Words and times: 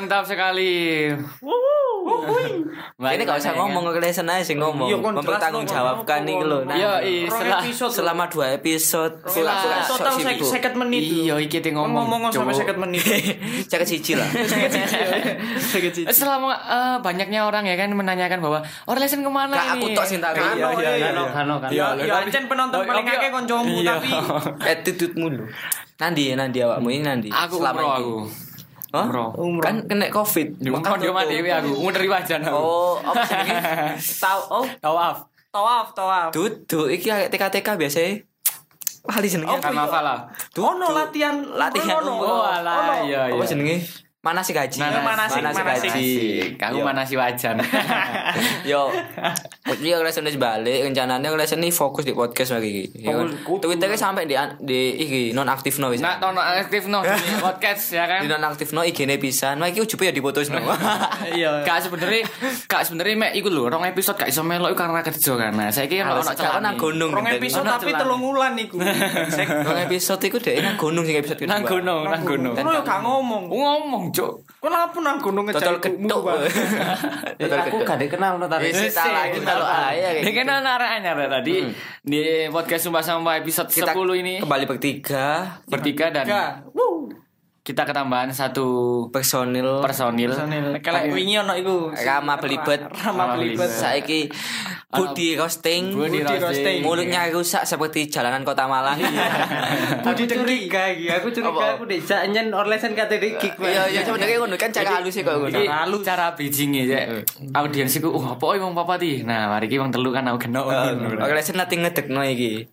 mantap 0.00 0.24
sekali. 0.24 1.12
Ini 3.00 3.22
gak 3.24 3.40
usah 3.40 3.52
ngomong 3.56 3.92
ke 3.92 4.00
lesson 4.00 4.28
aja 4.28 4.44
sih 4.44 4.56
ngomong. 4.56 4.88
Iya, 4.88 4.96
kon 5.00 5.12
Mempertanggung 5.20 5.64
jawabkan 5.68 6.24
nih 6.24 6.36
lo. 6.40 6.64
Nah, 6.64 6.76
Iya, 6.76 6.92
iya, 7.04 7.28
Rong 7.28 7.36
setelah 7.36 7.60
episode 7.60 7.92
selama 7.92 8.24
dua 8.28 8.46
episode 8.56 9.14
full 9.24 9.44
total 9.44 10.12
seket 10.40 10.74
menit. 10.76 11.02
Iya, 11.08 11.36
iki 11.40 11.60
ting 11.60 11.76
ngomong. 11.76 12.08
ngomong 12.08 12.32
sampai 12.32 12.56
seket 12.56 12.76
menit. 12.80 13.04
Cek 13.70 13.84
siji 13.84 14.16
lah. 14.16 14.28
Seket 15.60 15.92
siji. 15.92 16.08
Selama 16.20 16.56
eh, 16.56 16.96
banyaknya 17.00 17.44
orang 17.44 17.64
ya 17.68 17.76
kan 17.76 17.92
menanyakan 17.92 18.40
bahwa 18.40 18.58
oh 18.88 18.96
lesson 18.96 19.20
ke 19.24 19.30
mana 19.32 19.56
Kak, 19.56 19.80
aku 19.80 19.86
ini? 19.88 19.96
tok 19.96 20.04
sing 20.08 20.18
tak 20.20 20.32
Kano, 20.36 20.56
Iya, 20.56 20.68
iya, 20.76 20.90
iya, 20.96 21.08
iya. 21.12 21.24
Kano, 21.32 21.54
kano. 21.60 21.72
Ya, 21.72 21.96
ya 21.96 22.20
tapi- 22.20 22.28
ancen 22.28 22.44
penonton 22.48 22.80
paling 22.84 23.06
akeh 23.06 23.30
koncomu 23.32 23.76
Iya. 23.80 23.96
tapi 23.96 24.08
Attitude 24.64 25.14
mulu. 25.16 25.44
Nanti 26.00 26.32
nanti 26.32 26.58
awakmu 26.64 26.88
ini 26.92 27.04
nanti. 27.04 27.28
Aku 27.28 27.60
Selama 27.60 28.00
aku. 28.00 28.49
Hah? 28.90 29.06
Umroh. 29.06 29.30
Umroh. 29.38 29.62
Kan 29.62 29.76
kena 29.86 30.10
covid. 30.10 30.58
Umroh 30.58 30.96
di 30.98 31.06
rumah 31.06 31.24
dewi 31.26 31.50
aku. 31.50 31.70
Dari 31.94 32.08
wajan 32.10 32.40
aku. 32.42 32.56
Oh, 32.58 32.94
apa 32.98 33.22
sih? 33.22 33.38
tahu 34.26 34.40
oh 34.50 34.66
Tawaf. 34.82 35.16
tawaf 35.50 35.86
tawaf. 35.94 36.30
Duduk 36.34 36.90
iki 36.90 37.10
kayak 37.10 37.30
TK-TK 37.30 37.68
biasa. 37.78 38.00
Lali 39.00 39.28
jenenge. 39.30 39.50
Oh, 39.50 39.58
apa 39.58 39.98
lah? 40.02 40.18
Ono 40.58 40.86
latihan 40.92 41.40
Latihan 41.56 42.02
ono. 42.04 42.14
Oh 42.20 42.42
alah, 42.44 43.00
iya 43.06 43.30
iya. 43.30 43.38
Apa 43.38 43.46
jenenge? 43.46 43.82
Mana 44.20 44.44
sih 44.44 44.52
gaji? 44.52 44.76
Nah, 44.84 45.00
manasik, 45.00 45.40
Manasik 45.40 45.64
manasik. 45.64 45.90
gaji. 45.96 46.08
Aku 46.60 46.76
Yo. 46.76 46.84
mana 46.84 47.08
si 47.08 47.16
wajan. 47.16 47.56
Yo. 48.68 48.92
Jadi 49.64 49.96
aku 49.96 50.04
lesson 50.04 50.28
balik 50.36 50.84
rencananya 50.84 51.24
aku 51.24 51.40
lesson 51.40 51.56
ini 51.64 51.72
fokus 51.72 52.04
di 52.04 52.12
podcast 52.12 52.52
lagi. 52.52 52.84
Ya 53.00 53.16
kan? 53.16 53.32
Twitternya 53.32 53.96
sampai 53.96 54.28
di 54.28 54.36
di 54.60 54.92
iki 55.00 55.20
non 55.32 55.48
aktif 55.48 55.80
no 55.80 55.88
wis. 55.88 56.04
Nak 56.04 56.20
tono 56.20 56.36
aktif 56.36 56.84
no 56.84 57.00
di 57.00 57.32
podcast 57.40 57.96
ya 57.96 58.04
kan. 58.04 58.20
Di 58.20 58.28
non 58.28 58.44
aktif 58.44 58.76
no 58.76 58.84
IG-ne 58.84 59.16
pisan. 59.16 59.56
Wah 59.56 59.72
iki 59.72 59.80
ujube 59.80 60.04
ya 60.04 60.12
diputus 60.12 60.52
no. 60.52 60.60
Iya. 61.32 61.64
Kak 61.64 61.88
sebenarnya 61.88 62.28
kak 62.68 62.84
sebenarnya 62.84 63.16
mek 63.16 63.32
iku 63.40 63.48
lho, 63.48 63.72
rong 63.72 63.88
episode 63.88 64.20
gak 64.20 64.28
iso 64.28 64.44
melok 64.44 64.76
karena 64.76 65.00
kerja 65.00 65.32
kan. 65.40 65.56
Nah, 65.56 65.72
saiki 65.72 66.04
ono 66.04 66.20
Sekarang 66.20 66.60
nang 66.60 66.76
gunung. 66.76 67.08
Rong 67.08 67.24
episode 67.40 67.64
tapi 67.64 67.96
telung 67.96 68.20
wulan 68.20 68.52
iku. 68.52 68.76
Rong 69.66 69.80
episode 69.80 70.20
iku 70.28 70.36
dek 70.36 70.60
nang 70.60 70.76
gunung 70.76 71.08
sing 71.08 71.16
episode 71.16 71.40
nang 71.48 71.64
gunung, 71.64 72.04
nang 72.04 72.20
gunung. 72.20 72.52
Yo 72.52 72.84
gak 72.84 73.00
ngomong. 73.00 73.48
Ngomong, 73.48 74.04
Cuk. 74.10 74.32
Kenapa 74.60 74.96
nang 74.98 75.16
gunung 75.16 75.46
Total 75.46 75.74
ngejar 75.74 75.74
ketuk. 75.80 76.22
Eh, 77.40 77.46
Total 77.46 77.58
Aku 77.64 77.76
gak 77.80 77.98
dikenal 77.98 78.36
no 78.36 78.46
tadi. 78.46 78.68
Wis 78.68 78.90
tak 78.90 79.08
lagi 79.08 79.38
kalau 79.40 79.64
aja 79.64 80.08
kayak 80.10 80.20
Ini 80.20 80.30
kan 80.30 80.44
gitu. 80.44 80.60
anak 80.60 80.90
anyar 80.92 81.16
ya 81.16 81.28
tadi. 81.30 81.54
Di 82.00 82.22
podcast 82.48 82.82
Sumpah 82.84 83.00
Sampah 83.00 83.34
episode 83.36 83.68
Kita 83.68 83.92
10 83.92 84.20
ini. 84.20 84.34
kembali 84.38 84.64
bertiga. 84.66 85.58
Bertiga 85.64 86.10
dan 86.10 86.26
kita 87.60 87.84
ketambahan 87.84 88.32
satu 88.32 88.66
personil. 89.08 89.84
personil. 89.84 90.32
Kalau 90.80 91.00
wingi 91.08 91.36
ono 91.36 91.52
iku. 91.54 91.92
Rama 91.92 92.34
belibet. 92.36 92.82
Rama 92.88 93.36
belibet. 93.36 93.68
saiki 93.68 94.26
Budi 94.90 95.38
roasting 95.38 95.94
Budi 95.94 96.18
roasting. 96.18 96.82
mulutnya 96.82 97.30
rusak 97.30 97.62
seperti 97.62 98.10
jalanan 98.10 98.42
kota 98.42 98.66
Malang 98.66 98.98
Budi 100.04 100.26
curiga 100.26 100.90
iki. 100.90 101.06
Aku 101.06 101.30
curiga 101.30 101.54
Apa? 101.54 101.78
aku 101.78 101.84
dijak 101.86 102.26
nyen 102.26 102.50
orlesen 102.50 102.98
kate 102.98 103.22
gig. 103.22 103.38
iya 103.62 103.86
iya 103.86 104.02
sebenarnya 104.02 104.42
ngono 104.42 104.58
kan 104.58 104.74
cara 104.74 104.98
halus 104.98 105.14
sih 105.14 105.22
kok 105.22 105.38
ngono 105.38 105.46
Iki 105.46 106.02
cara 106.02 106.34
bridging 106.34 106.74
ya. 106.74 107.06
Audiens 107.54 107.94
iku 107.94 108.10
oh 108.10 108.34
apa 108.34 108.42
wong 108.58 108.74
papa 108.74 108.98
ti. 108.98 109.22
Nah, 109.22 109.46
mari 109.46 109.70
iki 109.70 109.78
wong 109.78 109.94
telu 109.94 110.10
kan 110.10 110.26
aku 110.26 110.50
kenal. 110.50 110.66
Oke, 110.66 111.32
lesen 111.38 111.54
nanti 111.54 111.78
ngedekno 111.78 112.26
iki. 112.26 112.66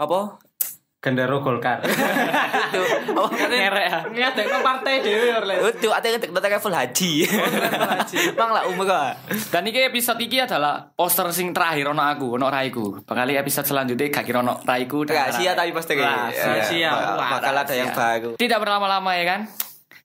Apa? 0.00 0.40
Gendero 1.02 1.42
Golkar. 1.42 1.82
Itu. 2.70 2.82
Oh, 3.18 3.26
Ngerek 3.26 3.86
ya. 3.90 3.98
Ngadekno 4.06 4.62
partai 4.62 5.02
dhewe 5.02 5.34
orlesen. 5.34 5.74
Itu 5.74 5.90
ate 5.90 6.14
ngedekno 6.14 6.38
tekan 6.38 6.62
full 6.62 6.70
haji. 6.70 7.26
Bang 8.38 8.50
lah 8.54 8.70
umur 8.70 8.86
kok. 8.86 9.18
Dan 9.50 9.66
iki 9.66 9.82
episode 9.82 10.22
iki 10.22 10.38
adalah 10.38 10.94
poster 10.94 11.26
sing 11.34 11.50
terakhir 11.50 11.90
ono 11.90 12.06
aku, 12.06 12.38
ono 12.38 12.46
raiku. 12.46 13.02
Bakal 13.02 13.34
episode 13.34 13.66
selanjutnya 13.66 14.14
gak 14.14 14.22
kira 14.22 14.46
ono 14.46 14.62
raiku 14.62 15.02
Rahasia 15.02 15.58
tapi 15.58 15.74
pasti 15.74 15.98
Rahasia. 15.98 16.90
Bakal 17.18 17.54
ada 17.66 17.74
yang 17.74 17.90
baru. 17.90 18.38
Tidak 18.38 18.58
berlama-lama 18.62 19.10
ya 19.18 19.26
kan? 19.26 19.40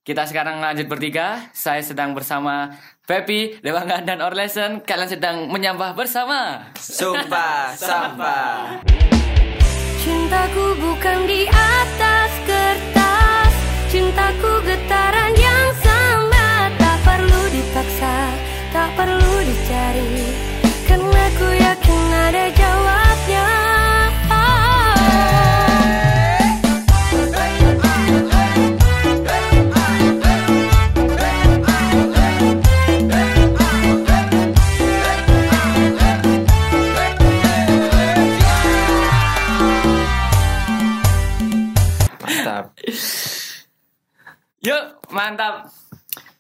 Kita 0.02 0.26
sekarang 0.26 0.58
lanjut 0.66 0.90
bertiga. 0.90 1.46
Saya 1.54 1.86
sedang 1.86 2.18
bersama 2.18 2.74
Pepi, 3.06 3.62
Dewangan 3.62 4.02
dan 4.02 4.18
Orlesen. 4.26 4.82
Kalian 4.82 5.14
sedang 5.14 5.46
menyambah 5.54 5.94
bersama. 5.94 6.74
Sumpah, 6.74 7.76
sampah. 7.78 8.82
Cintaku 10.08 10.80
bukan 10.80 11.28
di 11.28 11.44
atas 11.52 12.32
kertas. 12.48 13.54
Cintaku 13.92 14.64
getaran 14.64 15.36
yang 15.36 15.68
sama. 15.84 16.72
Tak 16.80 16.98
perlu 17.04 17.42
dipaksa 17.52 18.16
Tak 18.72 18.88
perlu 18.96 19.34
dicari. 19.44 20.32
Karena 20.88 21.24
ku 21.36 21.48
yakin 21.52 22.04
ada 22.24 22.46
jawabnya 22.56 23.67
mantap. 45.28 45.68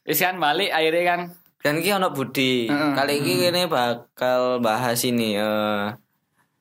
Wis 0.02 0.18
kan 0.18 0.40
balik 0.40 0.72
akhirnya 0.72 1.03
kan. 1.06 1.22
Dan 1.58 1.74
ini 1.78 1.92
ono 1.92 2.09
Budi. 2.09 2.66
Heeh. 2.66 2.92
Kali 2.96 3.20
ini 3.20 3.34
ini 3.46 3.68
bakal 3.68 4.59
bahas 4.59 5.03
ini 5.03 5.36
eh, 5.36 5.92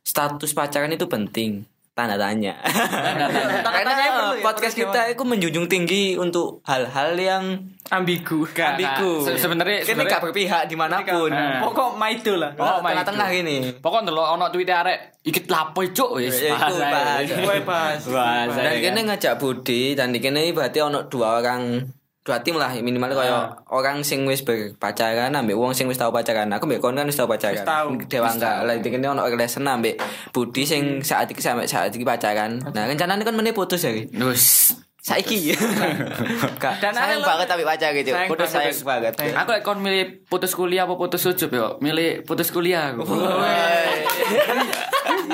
status 0.02 0.50
pacaran 0.50 0.90
itu 0.90 1.06
penting. 1.06 1.62
Tanda 1.94 2.20
tanya. 2.20 2.52
Tanda 2.60 3.24
Karena 3.64 3.88
tanya 3.88 4.04
eh, 4.04 4.36
ya, 4.36 4.44
podcast 4.44 4.76
terus 4.76 4.84
kita 4.84 5.00
itu 5.08 5.22
menjunjung 5.24 5.64
tinggi 5.64 6.12
untuk 6.12 6.60
hal-hal 6.62 7.16
yang 7.16 7.44
ambigu. 7.88 8.44
Gak, 8.50 8.76
ambigu. 8.76 9.24
Se- 9.24 9.40
sebenarnya- 9.40 9.80
kita 9.80 9.96
sebenarnya- 9.96 10.12
gak 10.12 10.22
berpihak 10.28 10.62
di 10.66 10.76
mana 10.76 11.00
pun. 11.00 11.32
Nah. 11.32 11.64
Pokok 11.64 11.96
maido 11.96 12.36
lah. 12.36 12.52
Oh, 12.52 12.84
tengah-tengah 12.84 13.28
God. 13.30 13.36
gini. 13.40 13.56
Pokok 13.80 14.00
ndelok 14.04 14.28
ono 14.28 14.44
tweet 14.50 14.68
arek 14.68 14.98
iki 15.24 15.40
lapo 15.48 15.80
cuk 15.86 16.20
wis 16.20 16.36
Ya, 16.36 16.52
itu 16.52 16.74
bahas. 16.76 17.24
Gue 17.24 17.58
bahas. 17.64 18.00
Bahasa 18.04 18.58
Dan 18.58 18.72
ya 18.74 18.80
kini 18.82 19.00
kan? 19.00 19.04
ngajak 19.08 19.34
Budi 19.38 19.82
dan 19.94 20.12
kini 20.12 20.52
berarti 20.52 20.78
ono 20.82 21.08
dua 21.08 21.40
orang 21.40 21.80
dua 22.26 22.42
tim 22.42 22.58
lah 22.58 22.74
minimal 22.74 23.14
kaya 23.14 23.38
orang 23.70 24.02
sing 24.02 24.26
wis 24.26 24.42
berpacaran 24.42 25.30
ambek 25.30 25.54
wong 25.54 25.70
sing 25.70 25.86
wis 25.86 25.94
tau 25.94 26.10
pacaran. 26.10 26.50
Aku 26.50 26.66
mbek 26.66 26.82
kon 26.82 26.92
kan 26.92 27.06
wis 27.06 27.14
tau 27.14 27.24
pacaran. 27.24 27.54
Wis 27.54 27.62
tau. 27.62 27.86
Dewa 28.04 28.26
enggak. 28.28 28.66
Lah 28.66 28.74
di 28.74 28.88
kene 28.90 29.06
ono 29.06 29.22
relation 29.22 29.62
ambek 29.62 30.02
Budi 30.28 30.66
sing 30.66 31.00
saat 31.00 31.30
iki 31.30 31.38
sampe 31.38 31.64
saat 31.64 31.88
iki 31.88 32.02
pacaran. 32.02 32.58
Nah, 32.66 32.84
rencananya 32.84 33.22
kan 33.22 33.32
meneh 33.32 33.54
putus 33.54 33.80
ya. 33.80 33.94
Wis. 34.20 34.74
Saiki. 34.98 35.54
Kak, 36.62 36.82
Dan 36.82 36.90
sayang 36.90 37.22
ada- 37.22 37.30
banget 37.30 37.46
tapi 37.46 37.62
pacar 37.62 37.94
gitu. 37.94 38.10
Sayang 38.10 38.26
Putus 38.26 38.50
banget. 38.50 38.74
sayang 38.74 39.14
banget. 39.14 39.14
Aku 39.38 39.48
lek 39.54 39.62
kon 39.62 39.78
milih 39.78 40.26
putus 40.26 40.50
kuliah 40.50 40.82
apa 40.82 40.98
putus 40.98 41.22
ujub 41.22 41.46
yo? 41.48 41.78
Milih 41.78 42.26
putus 42.26 42.50
kuliah 42.50 42.90
aku. 42.90 43.06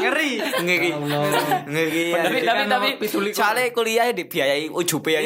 Ngeri. 0.02 0.32
Ngeri. 0.66 0.90
Ngeri. 1.70 2.04
Tapi 2.12 2.38
tapi 2.42 2.62
tapi 2.66 2.88
soalnya 3.32 3.70
kuliah 3.70 4.10
dibiayai 4.10 4.68
ujube 4.68 5.14
ya. 5.14 5.20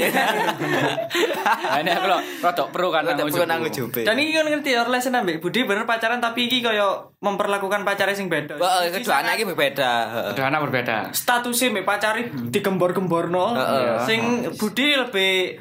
Nah, 1.46 1.78
ini 1.80 1.90
aku 1.90 2.06
lo 2.10 2.18
rodok 2.42 2.68
pro 2.74 2.88
kan 2.92 3.06
nang 3.06 3.16
perlu 3.26 3.66
ujub. 3.66 3.90
Dan 3.92 4.16
ini 4.20 4.34
kan 4.34 4.46
ngerti 4.46 4.76
orlesen 4.76 5.14
ambek 5.16 5.40
Budi 5.40 5.64
bener 5.64 5.86
pacaran 5.86 6.18
tapi 6.20 6.50
iki 6.50 6.60
kaya 6.60 7.10
memperlakukan 7.22 7.82
pacare 7.86 8.12
sing 8.14 8.28
beda. 8.28 8.58
Kedua 8.92 9.22
anak 9.22 9.40
ini 9.40 9.44
berbeda. 9.48 9.90
Heeh. 10.12 10.32
Dua 10.36 10.46
anak 10.50 10.60
berbeda. 10.68 11.10
statusnya 11.16 11.72
mbek 11.72 11.86
pacari 11.86 12.22
digembor-gemborno. 12.30 13.46
Heeh. 13.56 14.06
Sing 14.06 14.20
Budi 14.60 14.94
lebih 14.94 15.58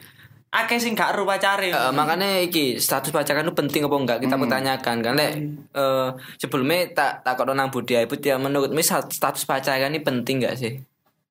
akeh 0.56 0.78
sing 0.78 0.94
gak 0.94 1.12
ro 1.12 1.24
pacare. 1.24 1.68
Eh, 1.68 1.92
makanya 1.92 2.40
iki 2.40 2.78
status 2.78 3.10
pacaran 3.10 3.44
itu 3.44 3.52
penting 3.52 3.82
apa 3.82 3.96
enggak 3.96 4.20
kita 4.20 4.36
pertanyakan 4.36 4.96
kan 5.00 5.14
lek 5.14 5.34
eh, 5.72 6.08
sebelumnya 6.36 6.88
tak 6.90 7.12
tak 7.22 7.36
nang 7.50 7.68
Budi 7.68 7.94
Aibut 7.94 8.20
ya 8.20 8.36
menurutmu 8.36 8.80
stat- 8.80 9.10
status 9.10 9.44
pacaran 9.44 9.90
ini 9.90 10.00
penting 10.00 10.40
enggak 10.40 10.56
sih 10.56 10.80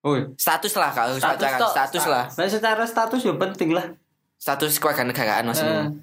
Woi. 0.00 0.28
status 0.34 0.76
lah 0.76 0.90
kalau 0.90 1.16
pacaran 1.16 1.56
tok. 1.58 1.72
status 1.72 2.04
lah 2.04 2.24
Nah, 2.30 2.44
secara 2.44 2.84
status 2.84 3.20
ya 3.20 3.32
penting 3.34 3.72
lah. 3.72 3.86
status 4.36 4.76
keluarga 4.76 5.02
negaraan 5.02 5.44
maksudmu 5.46 5.80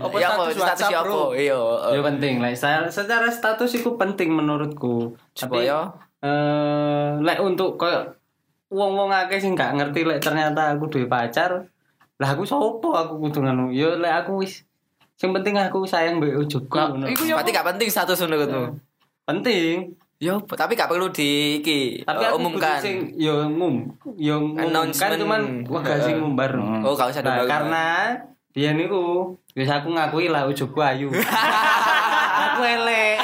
Apa 0.00 0.14
ya 0.16 0.26
apa 0.28 0.42
status 0.44 0.54
status 0.56 0.62
WhatsApp, 0.82 0.90
ya 0.90 1.00
bro? 1.00 1.14
apa 1.14 1.26
iya 1.36 1.58
eh. 1.60 1.92
Ya 1.94 2.02
penting 2.04 2.34
lah. 2.38 2.50
Secara, 2.52 2.86
secara 2.88 3.28
status 3.30 3.70
itu 3.72 3.90
penting 3.94 4.28
menurutku. 4.30 5.14
Tapi 5.30 5.38
supaya 5.62 5.94
eh 6.20 7.10
lek 7.18 7.38
untuk 7.40 7.74
koyo 7.74 8.10
wong-wong 8.70 9.10
akeh 9.10 9.36
sing 9.36 9.52
gak 9.52 9.74
ngerti 9.74 10.06
lek 10.06 10.22
ternyata 10.22 10.72
aku 10.72 10.86
duwe 10.86 11.04
pacar. 11.04 11.66
Lah 12.16 12.28
aku 12.30 12.42
sopo 12.42 12.94
aku 12.94 13.18
kudu 13.18 13.42
ngono. 13.42 13.68
Ya 13.68 13.92
lek 13.92 14.24
aku 14.24 14.40
wis 14.40 14.62
sing 15.14 15.34
penting 15.34 15.52
aku 15.52 15.84
sayang 15.84 16.16
mbek 16.16 16.38
ujugku 16.38 16.72
ngono. 16.72 17.04
iku 17.04 17.26
ya 17.26 17.36
berarti 17.36 17.50
gak 17.50 17.66
penting 17.66 17.88
status 17.90 18.22
menurutmu 18.22 18.78
Penting. 19.26 19.94
Yo, 20.20 20.36
tapi 20.44 20.76
gak 20.76 20.92
perlu 20.92 21.08
di 21.08 21.58
iki 21.58 22.04
Tapi 22.04 22.20
aku 22.22 22.36
umumkan. 22.36 22.76
kudu 22.76 22.84
sing 22.84 22.96
yo 23.16 23.48
ngum, 23.48 23.88
yo 24.20 24.36
Announcement. 24.52 25.16
cuman 25.16 25.42
wegah 25.64 25.98
sing 25.98 26.20
ngumbar. 26.20 26.52
Oh, 26.84 26.92
gak 26.92 27.08
usah 27.08 27.24
Nah, 27.24 27.48
karena 27.48 27.84
dia 28.52 28.76
niku 28.76 29.32
wis 29.52 29.64
aku 29.66 29.88
ngakui 29.90 30.28
lah 30.28 30.44
ujugku 30.44 30.76
ayu. 30.78 31.08
aku 32.30 32.62
elek. 32.62 33.16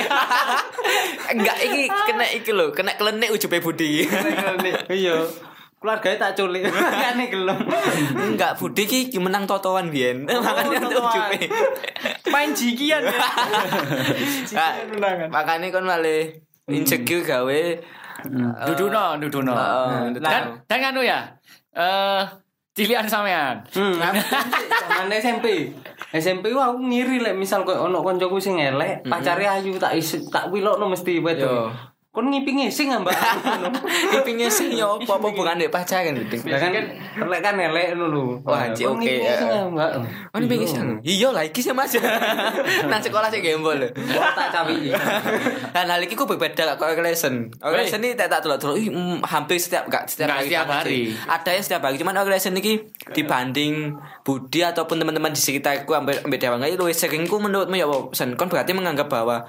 Enggak 1.35 1.59
iki 1.63 1.83
kena 1.87 2.27
iki 2.31 2.51
lho, 2.51 2.71
kena 2.75 2.95
klenik 2.99 3.31
ujube 3.31 3.59
Budi. 3.63 4.07
Iya. 4.91 5.27
Keluarganya 5.77 6.17
tak 6.19 6.41
culik. 6.41 6.67
Makane 6.73 7.25
gelem. 7.29 7.59
Enggak, 8.17 8.57
Budi 8.57 8.89
ki 8.89 9.13
menang 9.21 9.45
totoan 9.45 9.93
biyen. 9.93 10.25
Makanya 10.25 10.83
untuk 10.83 10.99
totoan. 10.99 11.13
ujube. 11.13 11.39
Main 12.33 12.51
jigian 12.57 13.05
ya. 13.05 13.29
Nah, 14.57 14.73
Makanya 15.29 15.69
kon 15.71 15.85
malah 15.87 16.27
insecure 16.67 17.23
gawe 17.23 17.63
Duduno, 18.67 19.21
duduno. 19.21 19.53
Heeh, 19.55 20.19
Dan 20.19 20.43
dan 20.67 20.81
anu 20.91 21.05
ya. 21.05 21.21
Eh 21.77 22.25
cilian 22.73 23.07
sampean. 23.07 23.63
Hmm, 23.71 24.01
SMP. 25.13 25.71
SMP 26.15 26.55
ku 26.55 26.61
aku 26.63 26.79
ngiri 26.87 27.19
lek 27.19 27.35
misal 27.35 27.67
koyo 27.67 27.91
ono 27.91 28.03
koncoku 28.05 28.39
sing 28.39 28.63
elek, 28.63 29.03
pacare 29.07 29.51
ayu 29.51 29.75
tak 29.81 29.99
isi 29.99 30.23
tak 30.31 30.53
wilokno 30.55 30.87
mesti 30.87 31.19
Yo. 31.19 31.73
Kon 32.17 32.33
ngiping 32.33 32.65
sing 32.73 32.89
ambak 32.89 33.13
ngono. 33.45 33.69
ipingnya 34.09 34.49
sing 34.49 34.73
yo 34.73 34.97
apa 34.97 35.21
apa 35.21 35.29
bukan 35.37 35.61
dek 35.61 35.69
pacaran 35.69 36.17
gitu. 36.17 36.49
Lah 36.49 36.57
kan 36.57 36.73
elek 36.73 37.41
kan 37.45 37.61
elek 37.61 37.93
ngono 37.93 38.07
lho. 38.09 38.25
Wah, 38.41 38.73
anjir, 38.73 38.89
Kon 38.89 38.97
oke, 38.97 39.05
ngiping 39.05 39.21
ya. 39.29 39.69
ambak. 39.69 39.91
Oh 40.33 40.41
ini 40.41 40.47
pengen 40.49 40.65
sih. 40.65 40.81
Iya 41.21 41.29
lah 41.37 41.45
iki 41.45 41.61
sih 41.61 41.77
Mas. 41.77 41.93
Nang 42.89 43.05
sekolah 43.05 43.29
sih 43.29 43.45
gembol. 43.45 43.85
Tak 44.33 44.49
cawi. 44.49 44.97
Dan 45.77 45.93
hal 45.93 46.01
ini 46.01 46.17
ku 46.17 46.25
berbeda 46.25 46.65
kok 46.81 46.89
lesson. 47.05 47.53
lesson 47.61 48.01
ini 48.01 48.17
tak 48.17 48.33
tak 48.33 48.41
dulu 48.41 48.57
dulu. 48.57 48.75
hampir 49.29 49.61
setiap 49.61 49.85
gak 49.93 50.09
setiap 50.09 50.33
hari. 50.33 50.49
setiap 50.49 50.67
hari. 50.73 51.13
Ada 51.29 51.51
yang 51.53 51.65
setiap 51.69 51.83
hari. 51.85 52.01
Cuman 52.01 52.17
lesson 52.33 52.57
ini 52.57 52.81
dibanding 53.13 53.93
Budi 54.25 54.65
ataupun 54.65 55.05
teman-teman 55.05 55.37
di 55.37 55.41
sekitarku 55.45 55.93
ambil 55.93 56.25
ambil 56.25 56.39
dewa 56.41 56.57
nggak 56.57 56.81
itu 56.81 56.85
sering 56.97 57.29
ku 57.29 57.37
menurutmu 57.37 57.77
ya 57.77 57.87
Sen 58.17 58.35
kon 58.41 58.49
berarti 58.49 58.73
menganggap 58.73 59.07
bahwa 59.13 59.47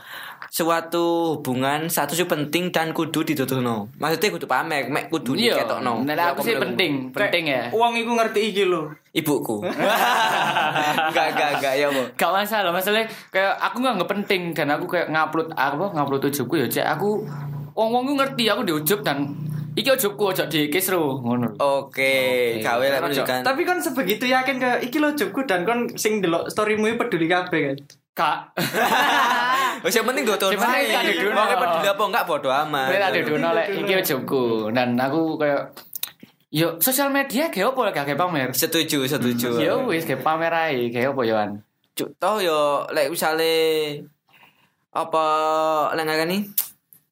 suatu 0.48 1.38
hubungan 1.38 1.88
satu 1.88 2.16
sih 2.16 2.26
penting 2.26 2.72
dan 2.72 2.92
kudu 2.92 3.22
dituturno. 3.22 3.92
Maksudnya 3.96 4.30
kudu 4.34 4.48
pamer, 4.48 4.88
mek 4.88 5.08
kudu 5.08 5.36
Iya. 5.36 5.60
diketokno. 5.62 6.04
Nah, 6.04 6.34
aku 6.34 6.42
sih 6.44 6.56
penting, 6.56 7.12
penting 7.12 7.44
ya. 7.48 7.68
Uang 7.72 7.94
iku 7.96 8.16
ngerti 8.16 8.52
iki 8.52 8.64
lho. 8.66 8.88
Ibuku. 9.12 9.62
Enggak 11.10 11.28
enggak 11.34 11.50
enggak 11.58 11.74
ya, 11.76 11.88
Bu. 11.90 12.02
Gak 12.14 12.32
masalah, 12.32 12.70
masalahnya 12.70 13.08
kayak 13.30 13.54
aku 13.58 13.82
nggak 13.82 13.94
nggak 13.98 14.12
penting 14.14 14.42
dan 14.54 14.68
aku 14.70 14.86
kayak 14.86 15.10
ngupload 15.10 15.50
apa 15.54 15.86
ngupload 15.92 16.30
ujubku 16.30 16.56
ya 16.56 16.68
cek 16.70 16.86
aku 16.86 17.26
wong 17.74 17.90
wong 17.94 18.18
ngerti 18.18 18.50
aku 18.50 18.62
di 18.66 18.74
ujub 18.74 19.02
dan 19.02 19.34
iki 19.78 19.90
ujubku 19.90 20.34
ojo 20.34 20.44
di 20.50 20.70
kisru 20.70 21.22
ngono. 21.22 21.54
Oke, 21.62 22.58
gawe 22.62 22.82
lah 22.82 23.00
menunjukkan. 23.00 23.46
Tapi 23.46 23.62
kan 23.62 23.78
sebegitu 23.78 24.26
yakin 24.26 24.58
ke 24.58 24.70
iki 24.82 24.98
lo 24.98 25.14
jobku 25.14 25.46
dan 25.46 25.66
kon 25.66 25.86
sing 25.94 26.18
delok 26.18 26.50
storymu 26.50 26.90
iki 26.90 26.98
peduli 26.98 27.30
kabeh 27.30 27.60
kan. 27.62 27.78
Kak. 28.18 28.40
Wis 29.88 29.96
yang 29.96 30.04
penting 30.04 30.28
gue 30.28 30.36
Yang 30.36 30.60
penting 30.60 31.16
diduno. 31.16 31.32
Mau 31.32 31.48
peduli 31.48 31.88
apa 31.88 32.04
enggak 32.04 32.26
bodo 32.28 32.50
amat. 32.52 32.88
Nek 32.92 33.00
ada 33.08 33.20
duno 33.24 33.50
lek 33.56 33.68
iki 33.72 33.94
ujubku 34.04 34.44
dan 34.76 35.00
aku 35.00 35.40
kayak 35.40 35.72
Yo, 36.48 36.80
sosial 36.80 37.12
media 37.12 37.52
kayak 37.52 37.76
apa 37.76 37.92
gak 37.92 38.06
kayak 38.08 38.20
pamer? 38.24 38.50
Setuju, 38.56 39.04
setuju. 39.04 39.60
Yo 39.60 39.84
wis 39.84 40.08
kayak 40.08 40.24
pamer 40.24 40.48
ae, 40.56 40.88
kayak 40.96 41.12
apa 41.12 41.22
yoan? 41.28 41.50
Cuk, 41.92 42.16
toh 42.24 42.40
yo 42.40 42.88
lek 42.88 43.12
misale 43.12 43.52
apa 44.96 45.26
lek 45.92 46.08
ngene 46.08 46.48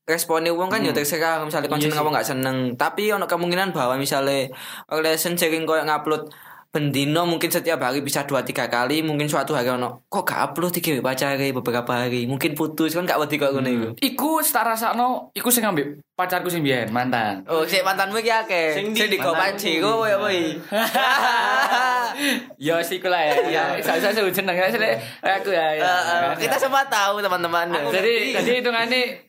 responnya 0.07 0.55
wong 0.55 0.71
kan 0.71 0.79
yo 0.85 0.95
terserah 0.95 1.43
misalnya 1.43 1.67
kon 1.67 1.83
seneng 1.83 1.99
apa 1.99 2.09
enggak 2.15 2.27
seneng. 2.31 2.57
Tapi 2.79 3.11
ono 3.11 3.27
kemungkinan 3.27 3.75
bahwa 3.75 3.99
misale 3.99 4.55
relation 4.87 5.35
sering 5.35 5.67
koyo 5.67 5.83
ngupload 5.83 6.31
bendino 6.75 7.23
mungkin 7.23 7.47
setiap 7.47 7.79
hari 7.79 8.03
bisa 8.03 8.27
dua 8.27 8.43
tiga 8.43 8.67
kali 8.67 8.99
mungkin 8.99 9.31
suatu 9.31 9.55
hari 9.55 9.71
ono 9.71 10.03
kok 10.05 10.27
gak 10.27 10.51
upload 10.51 10.75
iki 10.75 10.99
pacare 10.99 11.55
beberapa 11.55 12.03
hari 12.03 12.27
mungkin 12.27 12.51
putus 12.51 12.91
kan 12.91 13.07
gak 13.07 13.15
wedi 13.15 13.39
kok 13.39 13.55
ngono 13.55 13.71
iku 13.71 13.87
Iku 13.95 14.31
setara 14.43 14.75
sakno, 14.75 15.31
iku 15.31 15.47
sing 15.47 15.63
ngambil 15.63 16.03
pacarku 16.11 16.47
sing 16.47 16.63
biyen 16.63 16.91
mantan. 16.91 17.43
Oh, 17.47 17.63
sik 17.63 17.83
mantanmu 17.83 18.19
iki 18.19 18.31
akeh. 18.31 18.75
Sing 18.75 18.91
di- 18.91 19.07
di 19.07 19.15
kopaci 19.15 19.79
kok 19.79 19.95
koyo 19.95 20.19
apa 20.19 20.27
iki? 20.27 20.51
Ya 22.57 22.79
sih 22.79 23.03
lah 23.03 23.19
ya. 23.21 23.33
Ya, 23.51 23.63
saya 23.83 23.99
saya 23.99 24.23
jeneng 24.31 24.55
ya 24.55 24.71
sih 24.71 24.79
aku 25.21 25.51
ya. 25.51 25.75
ya. 25.75 26.31
Kita 26.35 26.55
semua 26.55 26.87
tahu 26.87 27.19
teman-teman. 27.19 27.67
jadi 27.91 28.39
jadi 28.39 28.51
hitungane 28.63 29.24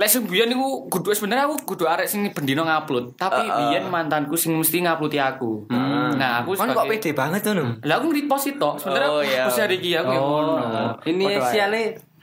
lek 0.00 0.08
sing 0.08 0.24
biyen 0.24 0.48
niku 0.48 0.88
kudu 0.88 1.12
sebenarnya 1.12 1.44
aku 1.44 1.60
kudu 1.68 1.84
arek 1.84 2.08
sing 2.08 2.24
bendino 2.32 2.64
ngupload, 2.64 3.20
tapi 3.20 3.44
Heeh. 3.44 3.52
biyen 3.68 3.84
mantanku 3.86 4.32
sing 4.32 4.56
mesti 4.56 4.80
nguploadi 4.80 5.20
aku. 5.20 5.68
Nah, 6.16 6.40
aku 6.40 6.56
Kan 6.56 6.72
kok 6.72 6.88
sebagai 6.88 6.96
pede 6.96 7.10
banget 7.12 7.40
tuh 7.44 7.52
nu. 7.52 7.76
Lah 7.84 8.00
aku 8.00 8.08
repost 8.08 8.48
itu 8.48 8.70
sebenarnya 8.80 9.10
Oh, 9.12 9.20
iya. 9.20 9.44
aku 9.44 9.50
share 9.52 9.68
iki 9.70 9.92
aku 9.92 10.08
yang 10.08 10.24
ngono. 10.24 10.56
Ini 11.04 11.24
siale 11.44 11.82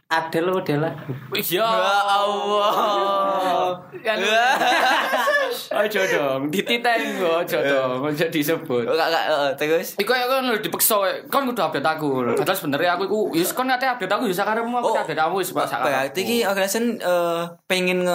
Adel 0.10 0.50
Adela. 0.50 0.90
Iya. 1.30 1.62
Ya 1.62 1.98
Allah. 2.18 3.78
Kan. 4.02 4.18
Ojo 5.68 6.02
dong, 6.08 6.42
dititeng 6.48 7.20
kok 7.20 7.34
ojo 7.44 7.58
dong, 7.60 8.00
ojo 8.08 8.26
disebut. 8.32 8.86
Enggak 8.88 9.08
enggak 9.12 9.26
eh, 9.28 9.52
terus. 9.60 9.88
Iku 10.00 10.12
ya 10.16 10.26
kan 10.26 10.48
lu 10.48 10.58
dipeksa, 10.60 10.98
kan 11.28 11.44
kudu 11.44 11.62
update 11.62 11.84
aku. 11.84 12.36
Padahal 12.36 12.58
sebenarnya 12.58 12.92
aku 12.96 13.04
iku 13.08 13.20
wis 13.36 13.52
kon 13.52 13.68
ngate 13.68 13.86
update 13.86 14.12
aku 14.12 14.32
ya 14.32 14.36
sakarepmu 14.36 14.76
aku 14.80 14.92
Oh, 14.92 14.96
update 14.96 15.20
kamu 15.20 15.36
wis. 15.44 15.52
Berarti 15.52 16.20
ki 16.24 16.38
organisasi 16.48 17.04
eh, 17.04 17.44
pengen 17.68 18.08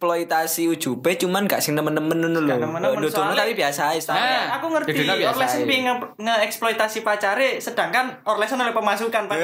nge-eksploitasi 0.00 0.64
ujube 0.64 1.12
cuman 1.20 1.44
gak 1.44 1.60
sing 1.60 1.76
nemen-nemen 1.76 2.24
ngono 2.24 2.40
lho. 2.40 2.56
Nuduhno 2.96 3.36
tapi 3.36 3.52
biasa 3.52 3.92
ae. 3.92 4.00
Nah, 4.08 4.16
Ya, 4.16 4.40
aku 4.56 4.72
ngerti 4.72 5.04
Orlesen 5.04 5.68
nge- 5.68 6.16
nge-eksploitasi 6.16 7.04
pacare 7.04 7.60
sedangkan 7.60 8.24
Orlesen 8.24 8.56
oleh 8.56 8.72
pemasukan 8.72 9.28
Pak. 9.28 9.36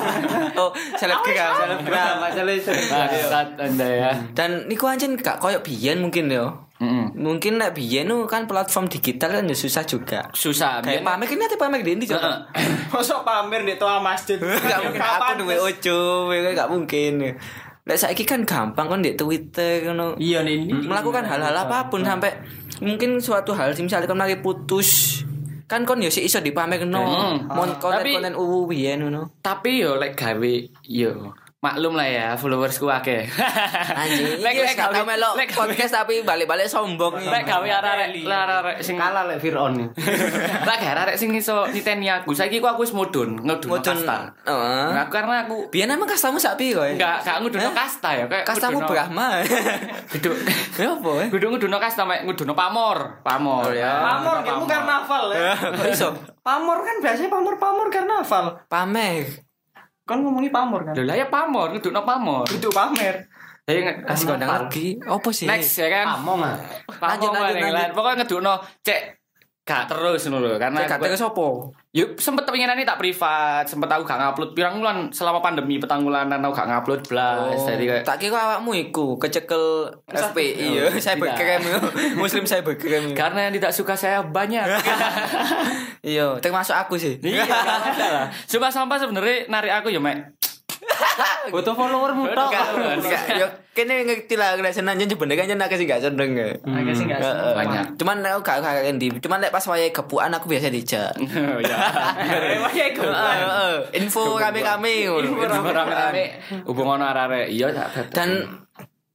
oh, 0.60 0.76
selebgram, 1.00 1.52
selebgram. 1.56 2.20
Bangsat 2.20 3.48
Anda 3.56 3.88
ya. 3.88 4.10
Dan 4.36 4.68
niku 4.68 4.84
anjen 4.84 5.16
gak 5.16 5.40
koyo 5.40 5.64
biyen 5.64 6.04
mungkin 6.04 6.28
yo. 6.28 6.52
Heeh. 6.74 7.06
Mungkin 7.16 7.56
nek 7.56 7.72
biyen 7.72 8.10
nu 8.10 8.26
kan 8.26 8.44
platform 8.44 8.90
digital 8.90 9.30
kan 9.32 9.48
ya 9.48 9.56
susah 9.56 9.88
juga. 9.88 10.28
Susah. 10.36 10.84
Kayak 10.84 11.06
pamer 11.06 11.24
kan 11.24 11.38
nanti 11.40 11.56
pamer 11.56 11.80
di 11.80 11.96
ini 11.96 12.04
Heeh. 12.04 12.12
coba. 12.12 12.44
Mosok 12.92 13.24
pamer 13.24 13.64
di 13.64 13.80
toa 13.80 14.02
masjid. 14.04 14.36
Gak 14.70 14.80
mungkin 14.84 15.00
aku 15.00 15.32
duwe 15.40 15.56
ojo, 15.56 16.28
gak 16.28 16.68
mungkin. 16.68 17.40
Lek 17.84 17.96
saiki 17.96 18.24
kan 18.24 18.42
gampang 18.42 18.88
kan 18.88 19.00
di 19.00 19.12
Twitter 19.12 19.84
ngono. 19.84 20.16
Iya 20.16 20.40
nih. 20.40 20.72
melakukan 20.82 21.20
hal-hal 21.22 21.52
apa 21.54 21.86
pun 21.86 22.00
sampai 22.00 22.32
mungkin 22.80 23.20
suatu 23.20 23.52
hal 23.52 23.70
sih 23.70 23.82
misalnya 23.82 24.04
kon 24.04 24.16
lagi 24.16 24.36
putus 24.36 25.20
kan 25.64 25.84
kon 25.84 25.96
yo 25.98 26.08
sih 26.08 26.20
iso 26.20 26.40
dipamerno 26.40 26.98
Hmm. 26.98 27.36
mon 27.46 27.70
konten 27.76 28.00
Tapi- 28.00 28.14
konten 28.14 28.34
uwu 28.34 28.66
biyen 28.66 29.00
ngono 29.00 29.36
Tapi 29.38 29.80
yo 29.80 29.94
lek 29.94 30.12
gawe 30.12 30.54
yo 30.82 31.32
maklum 31.64 31.96
lah 31.96 32.04
ya 32.04 32.28
followersku 32.36 32.84
akeh. 32.84 33.24
anjing 34.04 34.36
Lek 34.44 34.52
iki 34.52 34.62
lek 34.68 34.76
gak 34.76 34.92
gawe 34.92 35.04
melok 35.08 35.32
podcast 35.48 35.96
tapi 35.96 36.20
balik-balik 36.20 36.68
sombong 36.68 37.16
lek 37.16 37.48
gawe 37.48 37.64
arek-arek 37.64 38.20
arek 38.28 38.76
sing 38.84 39.00
Kalah 39.00 39.24
lek 39.24 39.40
Fir'aun 39.40 39.72
nih. 39.80 39.88
lek 40.68 40.78
gawe 40.78 41.00
arek 41.08 41.16
sing 41.16 41.32
iso 41.32 41.64
niteni 41.72 42.12
aku. 42.12 42.36
Saiki 42.36 42.60
ku 42.60 42.68
aku 42.68 42.84
wis 42.84 42.92
mudun, 42.92 43.40
ngudun 43.40 43.68
mudun 43.72 43.96
kasta. 43.96 44.36
heeh 44.44 44.88
Nah, 44.92 45.06
karena 45.08 45.48
aku 45.48 45.72
biyen 45.72 45.88
emang 45.88 46.04
kastamu 46.04 46.36
sak 46.36 46.60
piye 46.60 46.76
kowe 46.76 46.84
enggak 46.84 47.24
enggak 47.24 47.36
ngudun 47.40 47.60
Hah? 47.64 47.72
kasta 47.72 48.10
ya 48.12 48.24
kayak 48.28 48.44
kastamu 48.44 48.78
Brahma 48.84 49.40
Kudu 50.12 50.30
ya 50.76 50.90
apa 50.92 51.10
eh 51.24 51.28
kudu 51.32 51.46
ngudunno 51.48 51.78
kasta 51.80 52.02
mek 52.04 52.28
ngudunno 52.28 52.52
pamor. 52.52 53.24
Pamor 53.24 53.72
ya. 53.72 54.02
Pamor 54.04 54.44
kamu 54.44 54.64
karnaval 54.68 55.24
ya. 55.32 55.54
iso 55.88 56.12
Pamor 56.44 56.84
kan 56.84 56.96
biasanya 57.00 57.32
pamor-pamor 57.32 57.88
karnaval. 57.88 58.60
pamer 58.68 59.43
Kan 60.04 60.20
ngomongin 60.20 60.52
pamor 60.52 60.84
kan. 60.84 60.92
Lah 60.98 61.16
ya 61.16 61.26
pamor, 61.26 61.72
ngudunno 61.72 62.04
pamor. 62.04 62.44
Itu 62.46 62.68
pamer. 62.68 63.24
Jadi 63.64 63.80
nge- 63.80 63.98
kasih 64.04 64.26
kondang 64.28 64.50
lagi 64.52 65.00
apa 65.00 65.28
sih 65.32 65.48
next 65.48 65.80
ya 65.80 65.88
kan. 65.88 66.20
Among 66.20 66.44
ah. 66.44 66.60
Pamor 66.84 67.08
Lanjut, 67.08 67.30
lanjut, 67.32 67.56
lanjut. 67.56 67.72
lan. 67.72 67.88
Pokoknya 67.96 68.16
ngedukno 68.20 68.54
cek 68.84 69.00
gak 69.64 69.88
terus 69.88 70.28
lho 70.28 70.60
karena 70.60 70.84
Cek 70.84 71.00
kate 71.00 71.16
sopo 71.16 71.72
Yuk 71.94 72.18
sempet 72.18 72.42
pengen 72.42 72.74
tak 72.82 72.98
privat, 72.98 73.64
sempet 73.70 73.86
aku 73.86 74.02
gak 74.02 74.18
ngupload 74.18 74.50
pirang 74.52 74.82
bulan 74.82 75.14
selama 75.14 75.38
pandemi 75.38 75.78
petang 75.78 76.02
bulanan 76.02 76.42
aku 76.42 76.50
gak 76.50 76.66
ngupload 76.66 77.06
blas. 77.06 77.54
Jadi 77.70 77.86
kayak 77.86 78.02
tak 78.02 78.18
kira 78.18 78.34
awakmu 78.34 78.74
iku 78.74 79.14
kecekel 79.14 79.94
FPI 80.10 80.74
ya 80.74 80.90
cybercrime 80.90 81.64
yo. 81.70 81.78
muslim 82.26 82.42
cybercrime 82.44 83.14
yo. 83.14 83.16
karena 83.16 83.46
yang 83.46 83.54
tidak 83.54 83.70
suka 83.70 83.94
saya 83.94 84.26
banyak. 84.26 84.66
iya 86.02 86.34
termasuk 86.42 86.74
aku 86.74 86.98
sih 86.98 87.22
Iya, 87.22 87.46
gak. 87.46 88.50
Sumpah 88.50 88.74
sampah 88.74 88.98
sebenarnya 88.98 89.46
narik 89.46 89.70
aku 89.70 89.94
ya, 89.94 90.02
Mek. 90.02 90.34
Foto 91.54 91.78
followermu 91.78 92.26
tok. 92.34 92.50
Enggak, 92.50 92.66
enggak. 93.00 93.22
Yo 93.38 93.48
kene 93.74 94.06
ngerti 94.06 94.38
lah 94.38 94.54
kena 94.54 94.70
senang 94.70 94.94
jen 94.94 95.10
sebenarnya 95.10 95.50
kan 95.50 95.66
aku 95.66 95.74
sih 95.74 95.86
gak 95.90 96.02
seneng 96.06 96.30
ya. 96.38 96.46
Agak 96.62 96.94
sih 96.94 97.04
sih. 97.04 97.10
Heeh. 97.10 97.52
Banyak. 97.58 97.98
Cuman 97.98 98.22
aku 98.22 98.40
gak 98.46 98.58
gak 98.62 98.86
di. 98.96 99.10
Cuman 99.18 99.42
lek 99.42 99.50
pas 99.50 99.66
wayahe 99.66 99.90
kepuan 99.90 100.30
aku 100.30 100.46
biasa 100.48 100.70
dijak. 100.70 101.12
Oh 101.34 101.60
ya. 101.60 101.76
Heeh. 102.94 103.76
Info 103.98 104.38
kami-kami 104.38 105.10
ngono. 105.10 105.42
Rame-rame 105.44 106.24
hubung 106.64 106.94
ono 106.94 107.04
arek. 107.04 107.50
Iya, 107.50 107.74
Dan 108.14 108.62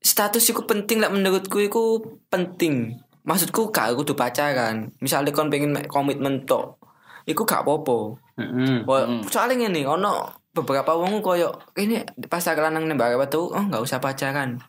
status 0.04 0.44
iku 0.52 0.68
penting 0.68 1.00
lah 1.00 1.10
menurutku 1.10 1.64
iku 1.64 2.04
penting. 2.28 3.00
Maksudku 3.24 3.72
gak 3.72 3.96
kudu 3.96 4.14
pacaran. 4.20 4.92
Misalnya 5.00 5.32
kon 5.32 5.48
pengen 5.48 5.80
komitmen 5.88 6.44
tok. 6.44 6.84
Iku 7.24 7.48
gak 7.48 7.64
apa-apa. 7.64 8.20
Heeh. 8.36 8.84
Wah, 8.84 9.08
soalnya 9.32 9.68
ngene 9.68 9.88
ono 9.88 10.39
beberapa 10.54 10.98
wong 10.98 11.22
koyo 11.22 11.54
ini 11.78 12.02
pas 12.26 12.42
aku 12.42 12.60
lanang 12.60 12.90
nembak 12.90 13.16
watu 13.16 13.54
oh 13.54 13.64
nggak 13.70 13.84
usah 13.84 14.02
pacaran. 14.02 14.62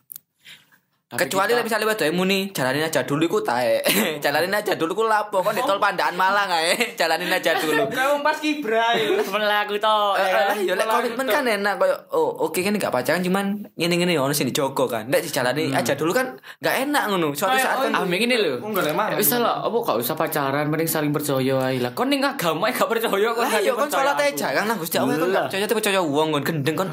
Kecuali 1.11 1.51
lah 1.51 1.59
misalnya 1.59 1.91
waduh 1.91 2.07
muni 2.15 2.55
jalanin 2.55 2.87
aja 2.87 3.03
dulu 3.03 3.27
iku 3.27 3.43
tae. 3.43 3.83
jalanin 4.23 4.55
aja 4.55 4.79
dulu 4.79 4.95
ku 4.95 5.03
lapo 5.03 5.43
kon 5.43 5.51
di 5.51 5.59
tol 5.59 5.75
Pandaan 5.75 6.15
Malang 6.15 6.47
ae. 6.47 6.71
jalanin 6.99 7.27
aja 7.27 7.51
dulu. 7.59 7.83
Kayak 7.91 8.23
pas 8.23 8.39
kibra 8.39 8.95
ya. 8.95 9.19
Melaku 9.35 9.75
to. 9.75 9.97
Ya 10.15 10.27
kan? 10.31 10.55
ya 10.63 10.71
lek 10.71 10.87
komitmen 10.87 11.27
kan 11.27 11.43
enak 11.43 11.75
koyo 11.75 11.95
oh 12.15 12.47
oke 12.47 12.63
kan 12.63 12.71
gak 12.79 12.95
pacaran 12.95 13.19
cuman 13.19 13.59
ngene-ngene 13.75 14.15
ono 14.15 14.31
sing 14.31 14.47
dijogo 14.47 14.87
kan. 14.87 15.11
Nek 15.11 15.19
dijalani 15.19 15.75
aja 15.75 15.99
dulu 15.99 16.15
kan 16.15 16.39
gak 16.63 16.87
enak 16.87 17.03
ngono. 17.11 17.35
Suatu 17.35 17.59
saat 17.59 17.83
kan 17.83 17.91
Ah, 17.91 18.07
ini 18.07 18.37
lho. 18.39 18.63
Enggak 18.63 18.87
lah, 18.87 18.95
Mang. 18.95 19.19
Wis 19.19 19.35
lah, 19.35 19.67
apa 19.67 19.77
gak 19.83 19.97
usah 19.99 20.15
pacaran, 20.15 20.71
mending 20.71 20.87
saling 20.87 21.11
percaya 21.11 21.59
ae 21.67 21.83
lah. 21.83 21.91
Kon 21.91 22.07
ning 22.07 22.23
agama 22.23 22.71
gak 22.71 22.87
percaya 22.87 23.35
kon 23.35 23.43
Lah 23.43 23.51
gak 23.51 23.67
yo 23.67 23.75
kon 23.75 23.91
percaya 23.91 24.15
salat 24.15 24.23
ae 24.23 24.31
jarang 24.31 24.63
nang 24.63 24.79
Gusti 24.79 24.95
Allah 24.95 25.19
kon 25.19 25.27
Lah. 25.27 25.51
gak 25.51 25.59
percaya 25.59 25.75
percaya 25.75 25.99
wong 25.99 26.27
kon 26.39 26.43
gendeng 26.47 26.79
kon 26.79 26.87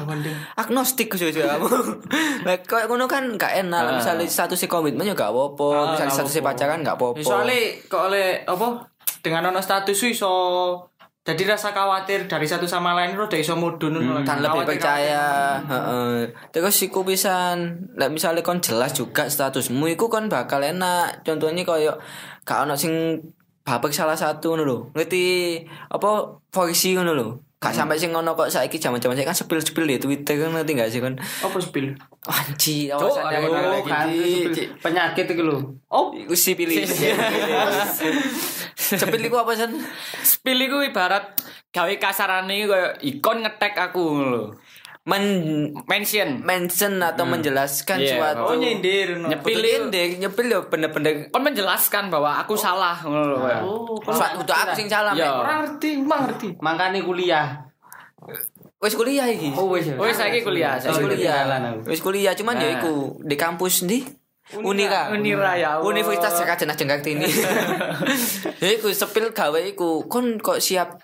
agnostik 0.59 1.07
Gusti 1.07 1.39
kamu. 1.39 1.67
Lah 2.43 2.55
koyo 2.67 2.85
ngono 2.91 3.07
kan 3.07 3.23
gak 3.39 3.55
enak 3.63 3.79
Ah. 3.79 4.03
Misalnya 4.11 4.25
status 4.49 4.65
komitmen 4.65 5.03
ya 5.03 5.13
gak 5.13 5.29
apa-apa, 5.29 5.67
Ah, 5.69 5.83
misalnya 5.93 6.05
gak 6.05 6.17
status 6.17 6.33
apa-apa. 6.35 6.49
pacaran 6.55 6.79
gak 6.81 6.95
apa-apa. 6.95 7.17
Ya, 7.17 7.25
Soalnya 7.25 7.59
kok 7.85 8.03
oleh 8.07 8.27
apa 8.43 8.67
dengan 9.19 9.41
ono 9.47 9.59
status 9.59 9.95
itu 9.95 10.15
iso 10.15 10.33
jadi 11.19 11.45
rasa 11.45 11.69
khawatir 11.69 12.25
dari 12.25 12.47
satu 12.47 12.65
sama 12.65 12.95
lain 12.95 13.13
itu 13.13 13.21
udah 13.21 13.37
iso 13.37 13.53
mudun 13.53 14.01
ngono. 14.01 14.23
kan 14.23 14.39
lebih 14.39 14.65
Khawatir- 14.65 14.81
percaya. 14.81 15.25
Heeh. 15.61 16.31
Terus 16.49 16.75
iku 16.81 17.03
pisan 17.03 17.57
lek 17.93 18.09
misalnya 18.09 18.41
kon 18.41 18.57
jelas 18.59 18.91
juga 18.91 19.29
statusmu 19.29 19.85
iku 19.89 20.09
kon 20.09 20.25
bakal 20.25 20.59
enak. 20.59 21.21
Contohnya 21.21 21.61
koyo 21.61 21.99
gak 22.41 22.65
ono 22.65 22.73
sing 22.73 23.19
babek 23.61 23.93
salah 23.93 24.17
satu 24.17 24.55
ngono 24.55 24.63
lho. 24.63 24.77
Ngerti 24.95 25.23
apa 25.87 26.09
ngono 26.95 27.13
lho 27.13 27.29
gak 27.59 27.75
sampai 27.75 27.99
sing 27.99 28.15
ngono 28.15 28.33
kok 28.33 28.47
saiki 28.47 28.79
jaman-jaman 28.79 29.19
saiki 29.19 29.27
kan 29.27 29.35
sepil-sepil 29.35 29.83
di 29.83 29.99
Twitter 29.99 30.39
kan 30.39 30.55
ngerti 30.55 30.71
gak 30.73 30.89
sih 30.89 31.03
kon 31.03 31.19
Apa 31.19 31.59
spill? 31.59 31.91
anji 32.23 32.87
awasan 32.87 33.27
ayo, 33.27 33.51
jangan 33.51 33.51
Oh, 33.51 33.83
kan 33.83 34.07
penyakit 34.79 35.27
itu 35.27 35.43
lho. 35.43 35.57
Oh, 35.87 36.15
si 36.31 36.55
pilih 36.55 36.87
Sepil 38.73 39.21
iku 39.21 39.37
apa 39.37 39.53
san? 39.53 39.75
Spill 40.19 40.59
iku 40.61 40.79
ibarat 40.81 41.35
gawe 41.69 41.93
kasarane 41.99 42.63
koyo 42.63 42.95
ikon 43.01 43.43
ngetek 43.43 43.75
aku 43.77 44.01
ngono 44.07 44.27
lho. 44.31 44.43
Men 45.09 45.23
Mention. 45.89 46.45
mention 46.45 47.01
atau 47.01 47.25
menjelaskan 47.25 47.97
Iya, 47.97 48.13
suatu 48.13 48.45
oh 48.45 48.55
nyindir 48.55 49.17
no. 49.17 49.25
Nyepil. 49.25 49.89
Deh, 49.89 50.21
nyepil 50.21 50.45
ya 50.45 50.61
bener-bener 50.61 51.33
Kon 51.33 51.41
menjelaskan 51.41 52.13
bahwa 52.13 52.37
aku 52.37 52.53
salah 52.53 53.01
ngono 53.01 53.25
lho. 53.25 53.37
koyo. 53.41 53.57
Oh, 53.65 53.97
Suatu 54.05 54.45
udah 54.45 54.57
aku 54.63 54.77
sing 54.77 54.85
salah 54.85 55.17
orang 55.17 55.65
ngerti, 55.65 55.89
emang 55.97 56.29
ngerti. 56.29 56.47
Makane 56.61 57.01
kuliah. 57.01 57.65
Wis 58.77 58.93
kuliah 58.93 59.25
iki. 59.25 59.49
Oh 59.51 59.73
wis. 59.73 59.89
ya. 59.89 59.97
Wis 59.97 60.13
saiki 60.13 60.39
kuliah, 60.39 60.77
Wis 60.77 60.85
saiki 60.85 61.01
kuliah. 61.01 61.41
aku. 61.49 61.89
Wis 61.89 61.99
kuliah 61.99 62.33
cuman 62.37 62.55
ya 62.55 62.69
Nah. 62.69 62.75
iku 62.77 62.93
di 63.19 63.35
kampus 63.35 63.83
ndi? 63.83 64.05
Unira. 64.49 65.09
Unira, 65.09 65.53
ya 65.55 65.77
Allah. 65.77 65.85
Universitas 65.85 66.33
Jakarta 66.33 66.63
Jenah 66.63 66.73
Jengkartini. 66.73 67.25
ya 68.63 68.69
iku 68.71 68.89
sepil 68.89 69.29
gawe 69.29 69.59
iku 69.63 70.05
kon 70.05 70.37
kok 70.37 70.57
siap 70.57 71.01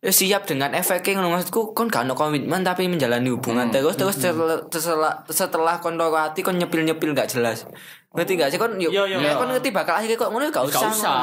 ya 0.00 0.12
siap 0.12 0.48
dengan 0.48 0.72
efeknya 0.72 1.20
ngono 1.20 1.36
maksudku. 1.36 1.76
Kon 1.76 1.92
gak 1.92 2.08
ono 2.08 2.16
komitmen 2.16 2.64
tapi 2.64 2.88
menjalani 2.88 3.28
hubungan 3.28 3.68
terus 3.68 3.96
terus 3.96 4.16
setelah 4.16 4.64
setelah, 4.72 5.12
setelah 5.28 5.74
kon 5.80 6.00
hati 6.00 6.40
kon 6.40 6.56
nyepil-nyepil 6.56 7.12
gak 7.12 7.32
jelas. 7.32 7.68
Ngerti 8.14 8.32
gak 8.38 8.46
sih 8.46 8.58
kon 8.62 8.78
yuk, 8.78 8.94
Iya, 8.94 9.10
iya. 9.10 9.18
nek 9.18 9.34
kon 9.34 9.50
ngerti 9.50 9.74
bakal 9.74 9.98
akhirnya 9.98 10.14
kok 10.14 10.30
ngono 10.30 10.46
gak 10.46 10.70
usah. 10.70 10.86
Gak 10.86 10.94
usah. 10.94 11.18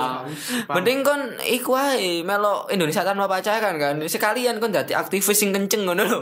Mending 0.75 1.07
kon 1.07 1.21
iku 1.39 1.71
ae 1.73 2.19
melo 2.19 2.67
Indonesia 2.67 2.99
tanpa 3.01 3.31
pacaran 3.31 3.79
kan. 3.79 3.95
Sekalian 4.03 4.59
kon 4.59 4.75
dadi 4.75 4.91
aktivis 4.91 5.31
sing 5.31 5.55
kenceng 5.55 5.87
ngono 5.87 6.03
lho. 6.03 6.19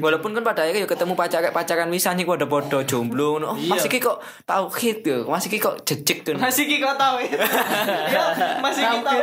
Walaupun 0.00 0.32
kan 0.32 0.40
pada 0.40 0.64
akhirnya 0.64 0.84
yo 0.84 0.88
ketemu 0.88 1.12
pacar 1.12 1.44
pacaran 1.52 1.92
wisan 1.92 2.16
iku 2.16 2.40
ada 2.40 2.48
podo 2.48 2.80
jomblo 2.82 3.36
ngono. 3.36 3.52
Oh, 3.52 3.56
masih 3.68 3.92
ki 3.92 4.00
kok 4.00 4.16
tauhid 4.48 5.04
yo. 5.04 5.28
Masih 5.28 5.52
ki 5.52 5.60
kok 5.60 5.76
jejek 5.84 6.24
tuh. 6.24 6.40
Masih 6.40 6.64
ki 6.64 6.80
kau 6.80 6.96
tahu 6.96 7.20
ya. 7.28 7.44
Ya, 8.08 8.24
Masih 8.64 8.82
ki 8.88 8.98
tahu. 9.04 9.20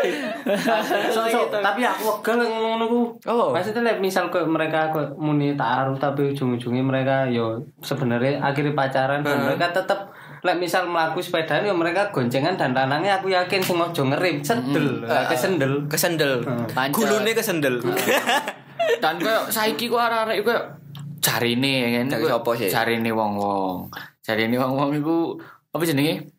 So, 1.10 1.22
so, 1.26 1.40
tapi 1.50 1.82
aku 1.82 2.22
wegel 2.22 2.46
ngono 2.46 2.86
ku. 2.86 3.02
Oh. 3.26 3.50
Maksudnya 3.50 3.98
misal 3.98 4.30
kok 4.30 4.46
mereka 4.46 4.94
kok 4.94 5.18
muni 5.18 5.58
taruh 5.58 5.98
tapi 5.98 6.30
ujung-ujungnya 6.30 6.86
mereka 6.86 7.26
yo 7.26 7.58
sebenarnya 7.82 8.38
akhirnya 8.38 8.78
pacaran 8.78 9.26
dan 9.26 9.50
mereka 9.50 9.74
tetap 9.74 10.14
lek 10.46 10.62
misal 10.62 10.86
melaku 10.86 11.18
sepeda 11.26 11.58
yo 11.66 11.74
mereka 11.74 12.14
goncengan 12.14 12.54
dan 12.54 12.78
lanangnya 12.78 13.18
aku 13.18 13.34
yakin 13.34 13.66
sing 13.66 13.82
ojo 13.82 14.06
ngerem 14.14 14.46
sendel 14.46 15.02
uh, 15.02 15.26
kesendel 15.26 15.74
Kesendel. 15.90 16.46
Pancet. 16.70 16.94
Gulune 16.94 17.32
kesendel. 17.34 17.82
Dan 19.04 19.18
koyo 19.18 19.50
saiki 19.50 19.90
kok 19.90 19.98
arek-arek 19.98 20.46
koyo 20.46 20.62
jarine 21.18 21.74
ya 21.82 21.90
kan. 21.98 22.06
Cari 22.14 22.26
sapa 22.30 22.52
sih? 22.54 22.70
Jarine 22.70 23.10
wong-wong. 23.10 23.90
Jarine 24.22 24.56
wong-wong 24.62 24.90
iku 25.02 25.34
apa 25.74 25.82
jenenge? 25.82 26.30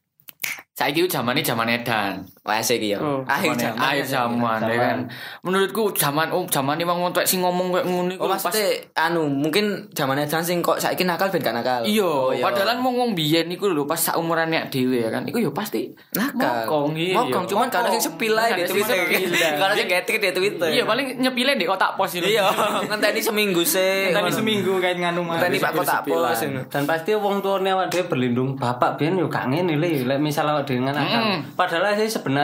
Saiki 0.78 1.02
ku 1.02 1.08
zamane 1.10 1.42
zaman 1.42 1.66
edan. 1.66 2.22
Wah 2.47 2.62
iki 2.62 2.95
yo. 2.95 2.99
Oh, 2.99 3.21
Akhir 3.26 3.53
Zaman- 3.53 3.75
zaman. 3.75 3.83
akhir 3.83 4.05
zaman 4.07 4.59
ya 4.65 4.76
kan. 4.79 4.99
Menurutku 5.43 5.91
zaman 5.93 6.31
oh 6.31 6.47
zaman 6.47 6.79
wong 6.79 7.11
tuwek 7.11 7.26
sing 7.26 7.43
ngomong 7.43 7.75
kayak 7.75 7.87
ngono 7.91 8.11
iku 8.15 8.23
Oh 8.23 8.31
maksudnya 8.31 8.71
anu 8.95 9.26
mungkin 9.26 9.91
zamannya 9.91 10.31
Jan 10.31 10.47
sing 10.47 10.62
kok 10.62 10.79
saiki 10.79 11.03
nakal 11.03 11.26
ben 11.35 11.43
gak 11.43 11.53
nakal. 11.53 11.83
Iya, 11.83 12.07
Oh, 12.07 12.31
padahal 12.31 12.79
wong 12.79 12.95
wong 12.95 13.11
biyen 13.12 13.50
iku 13.50 13.67
lho 13.67 13.83
pas 13.83 13.99
sak 13.99 14.15
umuran 14.15 14.47
nek 14.47 14.71
dhewe 14.71 15.03
ya 15.03 15.11
kan. 15.11 15.26
Iku 15.26 15.43
ya 15.43 15.50
pasti 15.50 15.91
nakal. 16.15 16.65
Mokong 16.65 16.95
iya. 16.95 17.19
Mokong 17.19 17.45
cuman 17.50 17.67
kalau 17.67 17.91
sing 17.91 18.03
sepil 18.03 18.38
ae 18.38 18.55
di 18.55 18.62
Cuma 18.71 18.87
Twitter. 18.87 19.59
Kalau 19.59 19.75
sing 19.75 19.87
getik 19.91 20.17
di 20.23 20.31
Twitter. 20.31 20.69
Iya, 20.71 20.87
paling 20.87 21.19
nyepile 21.19 21.59
ndek 21.59 21.67
kotak 21.67 21.99
pos 21.99 22.15
itu. 22.15 22.23
Iya, 22.23 22.47
ngenteni 22.87 23.19
seminggu 23.19 23.67
sih. 23.67 24.15
Tadi 24.15 24.31
seminggu 24.31 24.79
kayak 24.79 25.03
nganu 25.03 25.26
mah. 25.26 25.43
Ngenteni 25.43 25.59
Pak 25.59 25.73
kotak 25.75 26.00
pos. 26.07 26.38
dan 26.71 26.85
pasti 26.85 27.11
wong 27.17 27.41
tuane 27.41 27.73
awak 27.73 27.88
dhewe 27.91 28.05
berlindung 28.07 28.55
bapak 28.55 29.00
biyen 29.00 29.17
yo 29.17 29.26
gak 29.26 29.49
ngene 29.49 29.81
le 29.81 30.05
lek 30.05 30.21
misal 30.21 30.45
awak 30.47 30.69
dhewe 30.69 30.85
nakal 30.85 31.41
padahal 31.57 31.97
sih 31.97 32.07
sebenarnya 32.07 32.36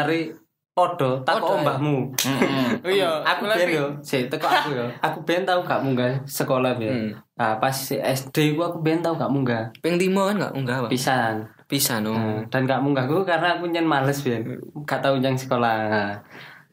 podo 0.72 1.20
tak 1.20 1.36
Podo, 1.44 1.60
mbahmu 1.60 2.16
Heeh. 2.16 2.80
Oh 2.80 2.88
iya, 2.88 3.20
aku 3.20 3.44
biyen 3.44 3.68
yo 3.76 3.86
si 4.00 4.24
teko 4.32 4.48
aku 4.48 4.72
yo 4.72 4.88
aku 5.04 5.20
biyen 5.28 5.44
tau 5.44 5.60
gak 5.60 5.84
munggah 5.84 6.24
sekolah 6.24 6.80
biyen 6.80 7.12
nah 7.36 7.60
pas 7.60 7.76
si 7.76 8.00
SD 8.00 8.56
ku 8.56 8.64
aku 8.64 8.80
biyen 8.80 9.04
tau 9.04 9.12
gak 9.12 9.28
munggah 9.28 9.68
Ping 9.84 10.00
limo 10.00 10.24
kan 10.24 10.40
gak 10.40 10.54
unggah, 10.56 10.88
Pak. 10.88 10.90
pisan 10.90 11.44
Bisa 11.68 12.04
no. 12.04 12.12
Nah, 12.12 12.44
dan 12.48 12.64
gak 12.64 12.80
munggah 12.80 13.04
ku 13.04 13.20
karena 13.24 13.56
aku 13.60 13.68
nyen 13.68 13.84
males 13.84 14.24
biyen 14.24 14.48
gak 14.88 15.04
tau 15.04 15.20
nyang 15.20 15.36
sekolah 15.36 15.76
nah, 15.92 16.12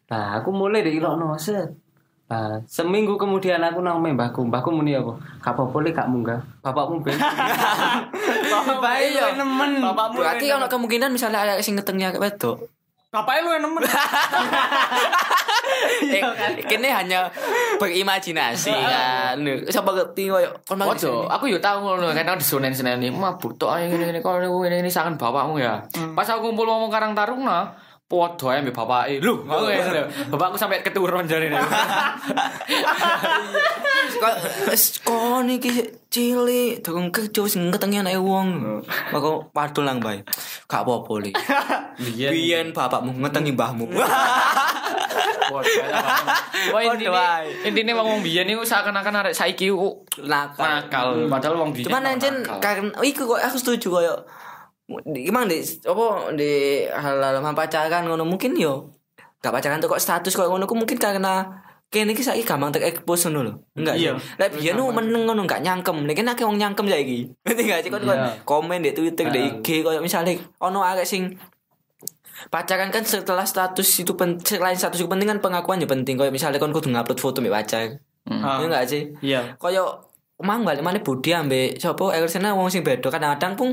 nah 0.07 0.25
aku 0.39 0.47
mulai 0.55 0.79
dari 0.79 0.95
ilokno 0.95 1.35
set 1.35 1.67
Nah, 2.29 2.61
seminggu 2.69 3.17
kemudian 3.17 3.57
aku 3.57 3.81
nang 3.81 4.05
mbahku, 4.05 4.45
mbahku 4.45 4.69
muni 4.69 4.93
apa? 4.93 5.17
Gak 5.41 5.49
apa-apa 5.57 5.81
gak 5.89 6.09
munggah. 6.13 6.37
Bapakmu 6.61 7.01
ben. 7.01 7.17
Bapak 8.53 8.95
Iya. 9.01 9.33
lu 9.33 9.41
nemen. 9.41 9.81
Bapakmu 9.81 10.21
Berarti 10.21 10.45
ono 10.53 10.69
kemungkinan 10.69 11.09
misalnya 11.09 11.41
ada 11.41 11.53
sing 11.65 11.73
ngetengnya 11.73 12.13
kayak 12.13 12.21
wedok. 12.21 12.69
Bapaknya 13.09 13.41
lu 13.41 13.49
yang 13.57 13.63
nemen. 13.65 13.83
Eh, 15.99 16.23
kene 16.65 16.89
hanya 16.91 17.29
berimajinasi 17.77 18.73
kan. 18.73 19.37
Siapa 19.69 19.91
ngerti 19.95 20.27
koyo 20.27 20.49
kon 20.65 20.81
Ojo, 20.81 21.29
aku 21.29 21.47
yo 21.47 21.61
tau 21.61 21.79
ngono 21.79 22.11
kan 22.11 22.35
di 22.35 22.43
Senen-Senen 22.43 22.99
ini 22.99 23.13
mabuk 23.13 23.55
tok 23.55 23.77
ae 23.77 23.87
ngene-ngene 23.87 24.19
kok 24.19 24.43
ngene 24.43 24.81
ini 24.81 24.91
sangen 24.91 25.15
bapakmu 25.15 25.61
ya. 25.61 25.79
Pas 26.17 26.27
aku 26.27 26.51
kumpul 26.51 26.67
ngomong 26.67 26.91
Karang 26.91 27.13
Taruna, 27.15 27.69
podo 28.09 28.49
ae 28.49 28.65
mbek 28.65 28.73
bapake. 28.73 29.21
Lho, 29.21 29.45
aku 29.45 29.69
ngene 29.69 29.91
lho. 29.93 30.03
Bapakku 30.33 30.57
sampai 30.57 30.81
keturun. 30.81 31.29
Kok 34.19 34.33
wis 34.73 34.97
kon 35.05 35.45
iki 35.45 35.69
cilik 36.09 36.81
durung 36.81 37.13
kerja 37.13 37.39
wis 37.45 37.53
ngetengi 37.53 38.01
anake 38.01 38.17
wong. 38.17 38.81
Maka 39.13 39.29
padul 39.53 39.85
nang 39.85 40.01
bae. 40.01 40.25
Gak 40.65 40.81
apa-apa 40.81 41.13
li. 41.21 41.31
Biyen 42.01 42.73
bapakmu 42.73 43.13
ngetengi 43.21 43.53
mbahmu. 43.53 43.85
Wah, 45.49 45.61
intine 46.81 47.09
Podo 47.09 47.13
ae. 47.13 47.45
intine 47.69 47.91
wong 47.93 48.25
biyen 48.25 48.45
niku 48.49 48.65
seakan-akan 48.65 49.21
arek 49.21 49.37
saiki 49.37 49.69
Nakal. 49.69 50.57
nakal, 50.57 51.07
padahal 51.29 51.55
wong 51.61 51.71
biyen. 51.77 51.85
Cuman 51.89 52.09
anjen 52.09 52.41
karena 52.57 52.89
iku 53.05 53.29
kok 53.29 53.41
aku 53.41 53.57
setuju 53.61 53.87
koyo 53.89 54.15
Emang 54.89 55.45
di 55.45 55.61
apa 55.85 56.05
di 56.33 56.51
hal-hal 56.89 57.45
pacaran 57.53 58.09
ngono 58.09 58.25
mungkin 58.25 58.57
yo 58.57 58.89
gak 59.39 59.53
pacaran 59.53 59.79
tuh 59.79 59.87
kok 59.87 60.01
status 60.01 60.33
kok 60.33 60.49
ngono 60.49 60.65
mungkin 60.65 60.97
karena 60.97 61.45
kene 61.89 62.13
iki 62.13 62.21
saiki 62.21 62.45
gampang 62.45 62.69
terekspos 62.73 63.29
ngono 63.29 63.39
lho. 63.45 63.53
Enggak 63.77 63.95
sih. 63.97 64.09
Iya. 64.09 64.13
Lah 64.37 64.47
biyen 64.49 64.73
nu 64.77 64.89
meneng 64.93 65.25
ngono 65.29 65.45
gak 65.45 65.61
nyangkem. 65.61 66.05
Nek 66.05 66.15
kene 66.17 66.29
akeh 66.33 66.45
wong 66.45 66.57
nyangkem 66.57 66.85
saiki. 66.89 67.19
Ngerti 67.45 67.61
gak 67.65 67.79
sih 67.85 67.89
kon 67.93 68.01
Iya. 68.05 68.41
komen 68.45 68.81
di 68.81 68.91
Twitter, 68.93 69.29
di 69.29 69.39
IG 69.61 69.85
koyo 69.85 70.01
misale 70.01 70.37
ono 70.61 70.81
arek 70.85 71.05
sing 71.05 71.37
pacaran 72.49 72.89
kan 72.89 73.03
setelah 73.03 73.43
status 73.43 73.85
itu 73.99 74.15
pen, 74.15 74.39
selain 74.39 74.77
status 74.77 75.01
itu 75.01 75.09
penting 75.11 75.27
kan 75.27 75.39
pengakuan 75.43 75.81
ya 75.81 75.87
penting 75.89 76.15
koyo 76.15 76.31
misalnya 76.31 76.57
kon 76.61 76.71
kudu 76.71 76.89
ngupload 76.89 77.19
foto 77.19 77.41
mbek 77.41 77.53
pacar. 77.53 77.99
Iya 78.29 78.65
enggak 78.65 78.85
sih? 78.85 79.01
Iya. 79.25 79.57
Koyo 79.57 80.09
mang 80.39 80.63
balik 80.63 80.85
mana 80.85 81.03
Budi 81.03 81.35
ambek 81.35 81.81
sapa 81.83 82.15
Ersena 82.15 82.55
wong 82.55 82.71
sing 82.71 82.79
beda 82.85 83.11
kadang-kadang 83.11 83.59
pun 83.59 83.69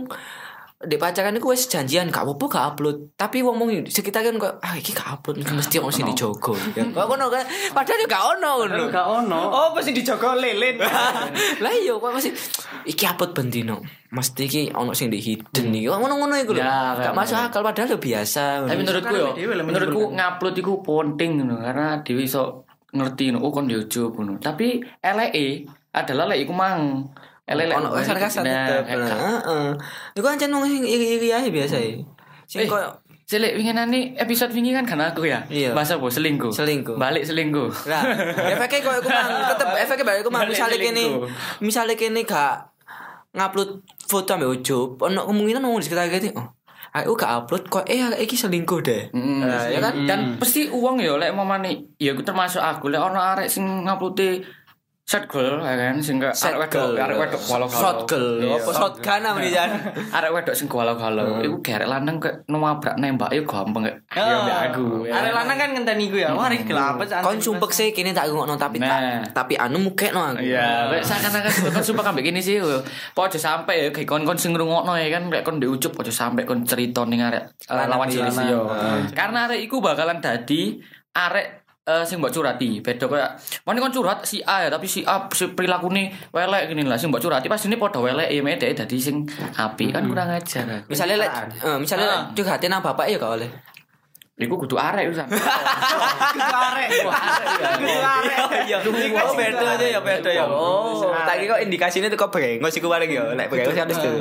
di 0.77 1.01
pacaran 1.01 1.33
iku 1.33 1.57
wis 1.57 1.73
janjian 1.73 2.13
gak 2.13 2.29
apa-apa 2.29 2.45
gak 2.53 2.65
upload. 2.77 2.97
Tapi 3.17 3.41
wong 3.41 3.57
wong 3.57 3.71
sekitar 3.89 4.21
kan 4.21 4.37
kok 4.37 4.61
ah 4.61 4.77
iki 4.77 4.93
gak 4.93 5.09
upload 5.09 5.41
iki 5.41 5.57
mesti 5.57 5.81
wong 5.81 5.89
sing 5.89 6.05
dijogo. 6.05 6.53
Ya 6.77 6.85
kok 6.85 7.09
ngono 7.09 7.33
kan? 7.33 7.49
Padahal 7.73 8.05
gak 8.05 8.25
ono 8.37 8.51
ngono 8.61 8.85
Gak 8.93 9.07
ono. 9.09 9.41
Oh, 9.41 9.69
pasti 9.73 9.97
dijogo 9.97 10.37
lilin. 10.37 10.77
lah 11.65 11.73
iya 11.73 11.97
kok 11.97 12.13
masih 12.13 12.37
iki 12.85 13.09
upload 13.09 13.33
bendino 13.33 13.81
mesti 14.13 14.43
iki 14.45 14.63
ono 14.77 14.93
sing 14.93 15.09
di 15.09 15.17
hidden 15.17 15.73
iki. 15.73 15.89
Ngono-ngono 15.89 16.37
iku 16.45 16.53
lho. 16.53 16.61
Ya, 16.61 16.93
gak 16.93 17.17
masuk 17.17 17.41
akal 17.41 17.65
padahal 17.65 17.97
biasa. 17.97 18.69
Tapi 18.69 18.77
menurutku 18.77 19.15
yo, 19.17 19.29
menurutku. 19.65 20.03
ngupload 20.13 20.55
iku 20.61 20.73
penting 20.85 21.41
ngono 21.41 21.57
karena 21.57 22.05
dhewe 22.05 22.21
iso 22.21 22.69
ngerti 22.93 23.33
ngono 23.33 23.49
oh 23.49 23.49
kon 23.49 23.65
di 23.65 23.81
YouTube 23.81 24.13
ngono. 24.21 24.37
Tapi 24.45 24.85
eleke 25.01 25.65
adalah 25.97 26.29
lek 26.29 26.45
iku 26.45 26.53
mang. 26.53 27.09
Elek 27.47 27.71
ono 27.73 27.89
kasar-kasar 27.93 28.43
Nah, 28.43 28.67
tetep 28.67 28.85
kayak- 28.85 29.07
heeh 29.09 29.71
iku 30.13 30.27
ancen 30.27 30.51
wong 30.51 30.65
sing 30.65 30.83
iri-iri 30.83 31.31
ae 31.31 31.49
biasa 31.49 31.77
ya 31.77 31.95
sing 32.45 32.61
Eh, 32.61 32.69
koyo 32.69 32.91
Cilik 33.23 33.55
winginan 33.55 33.91
nih 33.91 34.15
episode 34.15 34.55
wingi 34.55 34.71
kan 34.71 34.87
kan 34.87 35.03
aku 35.03 35.27
ya. 35.27 35.43
Iya. 35.49 35.75
Bahasa 35.75 35.99
apa? 35.99 36.07
Selingkuh. 36.07 36.47
Selingkuh. 36.49 36.95
Balik 36.95 37.27
selingkuh. 37.27 37.75
Lah, 37.85 38.07
efeknya 38.47 38.87
kok 38.87 38.95
aku 38.97 39.11
mang 39.11 39.43
tetep 39.45 39.67
efeknya 39.77 40.05
balik 40.07 40.21
aku 40.23 40.31
mang 40.31 40.47
misalnya 40.47 40.79
kene 40.79 41.05
misalnya 41.59 41.95
kene 41.95 42.23
gak 42.23 42.71
ngupload 43.33 43.71
foto 44.01 44.31
ambek 44.31 44.51
ujub 44.53 44.95
ono 44.97 45.27
kemungkinan 45.27 45.59
ngomong 45.59 45.83
di 45.83 45.87
sekitar 45.87 46.07
gitu 46.09 46.31
oh 46.33 46.47
aku 46.89 47.13
gak 47.15 47.33
upload 47.37 47.67
kok 47.67 47.85
eh 47.85 47.99
iki 48.17 48.33
selingkuh 48.33 48.79
deh 48.81 49.11
Mm, 49.11 49.43
Nah, 49.43 49.67
ya 49.67 49.79
kan 49.81 50.07
Dan 50.07 50.21
pasti 50.39 50.71
uang 50.71 50.97
ya 50.97 51.19
lek 51.19 51.35
mamane 51.35 51.99
ya 51.99 52.15
aku 52.15 52.23
termasuk 52.23 52.63
aku 52.63 52.89
lek 52.89 53.03
ono 53.03 53.19
arek 53.19 53.51
sing 53.51 53.67
ngupload 53.83 54.23
set 55.07 55.23
girl 55.25 55.63
ya 55.63 55.79
kan 55.79 56.03
sing 56.03 56.19
ke 56.19 56.27
Set 56.35 56.51
arek 56.51 56.67
wedok 56.67 56.83
girl. 56.91 56.99
arek 56.99 57.17
wedok 57.17 57.39
galau 57.41 57.69
shot 57.71 57.99
girl 58.05 58.27
Iya. 58.37 58.59
apa 58.59 58.71
shotgun 58.75 59.21
namanya 59.23 59.51
jan 59.55 59.71
arek 60.11 60.31
wedok 60.35 60.51
sing 60.53 60.67
galau-galau 60.67 61.39
iku 61.39 61.57
gerek 61.63 61.87
lanang 61.87 62.19
kok 62.19 62.43
nabrak 62.47 62.99
nembak 62.99 63.31
ya 63.31 63.39
gampang 63.41 63.87
kayak 63.87 64.03
ya 64.11 64.35
mbak 64.43 64.59
aku 64.69 65.07
Arek 65.07 65.31
lanang 65.33 65.57
kan 65.57 65.69
ngenteni 65.73 66.05
iku 66.05 66.19
ya. 66.19 66.35
Wah, 66.35 66.51
iki 66.51 66.67
gelap. 66.67 66.99
kon 67.23 67.39
sumpek 67.39 67.71
sih 67.71 67.89
kini 67.91 68.11
tak 68.11 68.27
ngono 68.29 68.59
tapi 68.59 68.77
Nah. 68.77 69.23
tak 69.23 69.47
tapi 69.47 69.55
anu 69.55 69.79
mukekno 69.81 70.35
aku 70.35 70.43
Iya, 70.43 70.91
kayak 70.91 71.05
seakan-akan 71.05 71.51
sumpah 71.53 71.71
kan 71.71 71.83
sumpah 71.87 72.05
kambek 72.05 72.25
gini 72.25 72.41
sih. 72.41 72.59
Kok 72.59 73.23
aja 73.23 73.39
sampai 73.39 73.75
ya 73.79 73.89
kayak 73.89 74.11
kon-kon 74.11 74.35
sing 74.35 74.51
ngrungokno 74.53 74.91
ya 74.93 75.07
kan 75.09 75.31
kayak 75.31 75.47
kon 75.47 75.57
di 75.57 75.71
ucup 75.71 75.95
aja 75.97 76.11
sampai 76.11 76.43
kon 76.43 76.67
cerita 76.67 77.07
ning 77.07 77.23
arek 77.23 77.47
eh, 77.63 77.87
lawan 77.87 78.11
jenis 78.11 78.43
yo. 78.45 78.67
Karena 79.13 79.47
arek 79.47 79.63
iku 79.63 79.79
bakalan 79.79 80.19
dadi 80.19 80.83
arek 81.15 81.66
eh, 81.87 82.03
sing 82.03 82.19
mbok 82.19 82.35
curati 82.35 82.83
beda 82.83 83.07
kayak 83.07 83.31
mana 83.63 83.79
kon 83.79 83.95
curhat 83.95 84.27
si 84.27 84.43
A 84.43 84.67
ya 84.67 84.69
tapi 84.69 84.91
si 84.91 85.07
A 85.07 85.31
si 85.31 85.47
perilakune 85.55 86.11
welek 86.35 86.75
gini 86.75 86.83
lah 86.83 86.99
sing 86.99 87.15
mbok 87.15 87.23
curhati. 87.23 87.47
Pas 87.47 87.63
ini 87.63 87.79
padha 87.79 88.03
welek 88.03 88.29
ya 88.35 88.43
mede 88.43 88.75
dadi 88.75 88.99
sing 88.99 89.23
api 89.55 89.95
kan 89.95 90.03
kurang 90.11 90.35
ajar. 90.35 90.83
Misalnya 90.91 91.17
lek 91.23 91.31
eh, 91.63 91.79
misalnya 91.79 92.07
lek 92.11 92.21
curhatin 92.35 92.69
nang 92.75 92.83
bapak 92.83 93.07
ya 93.07 93.17
gak 93.23 93.33
oleh 93.39 93.51
Iku 94.37 94.61
kudu 94.61 94.77
arek 94.77 95.17
usah. 95.17 95.25
arek. 96.69 96.89
Kudu 97.01 97.89
arek. 97.89 98.39
iya. 98.69 98.77
Oh 99.25 99.33
beda 99.33 99.67
aja 99.81 99.87
ya 99.89 100.01
beda 100.05 100.29
ya. 100.29 100.45
Oh 100.45 101.01
tak 101.25 101.41
kok 101.41 101.61
indikasinya 101.65 102.13
tuh 102.13 102.21
kok 102.21 102.29
brengos 102.29 102.77
iku 102.77 102.93
bareng 102.93 103.09
ya. 103.09 103.33
Lek 103.33 103.49
brengos 103.49 103.73
harus 103.73 103.97
tuh 103.97 104.13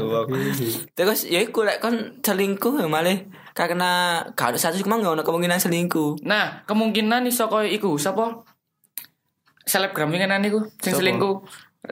terus 0.96 1.28
ya 1.28 1.44
iku 1.44 1.68
lek 1.68 1.84
kon 1.84 2.24
selingkuh 2.24 2.80
ya 2.80 2.88
malah 2.88 3.28
karena 3.52 4.24
ada 4.32 4.60
satu 4.60 4.80
kemang 4.80 5.04
gak 5.04 5.20
ada 5.20 5.24
kemungkinan 5.28 5.60
selingkuh. 5.60 6.24
Nah, 6.24 6.64
kemungkinan 6.68 7.28
iso 7.28 7.48
koyo 7.52 7.68
iku. 7.68 7.96
Sapa? 7.96 8.44
Selebgram 9.68 10.12
winginan 10.12 10.44
iku 10.48 10.64
sing 10.80 10.96
selingkuh. 10.96 11.44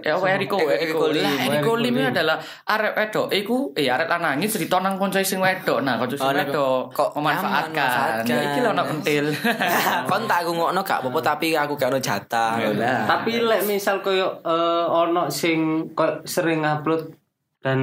Ya 0.02 0.18
apa 0.18 0.26
Eriko, 0.34 0.58
Eriko 0.58 1.14
Lim. 1.14 1.22
Lah, 1.22 1.36
Eriko 1.46 1.74
Lim 1.78 1.94
ini 1.94 2.10
adalah 2.10 2.42
arek 2.66 2.94
wedok 2.98 3.28
iku 3.30 3.58
eh 3.78 3.86
arek 3.86 4.10
lanangi 4.10 4.50
cerita 4.50 4.82
nang 4.82 4.98
kanca 4.98 5.22
sing 5.22 5.38
wedok. 5.38 5.86
Nah, 5.86 6.02
kanca 6.02 6.16
sing 6.18 6.26
Oh, 6.26 6.34
wedok 6.34 6.78
kok 6.90 7.10
memanfaatkan. 7.14 8.26
Ya 8.26 8.38
iki 8.50 8.60
lho 8.66 8.74
ana 8.74 8.84
pentil. 8.88 9.30
kon 10.10 10.24
tak 10.26 10.48
aku 10.48 10.52
ngono 10.58 10.82
gak 10.82 11.06
apa-apa 11.06 11.20
tapi 11.22 11.54
aku 11.54 11.78
gak 11.78 11.94
ada 11.94 12.00
jatah 12.02 12.58
Lah. 12.74 13.06
Tapi 13.06 13.44
lek 13.44 13.70
misal 13.70 14.02
koyo 14.02 14.42
eh, 14.42 14.86
ono 14.90 15.30
sing 15.30 15.92
sering 16.26 16.66
upload 16.66 17.14
dan 17.62 17.80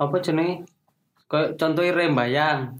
apa 0.00 0.16
jenenge? 0.18 0.66
Koyo 1.30 1.54
contohnya 1.54 1.94
rembayang. 1.94 2.74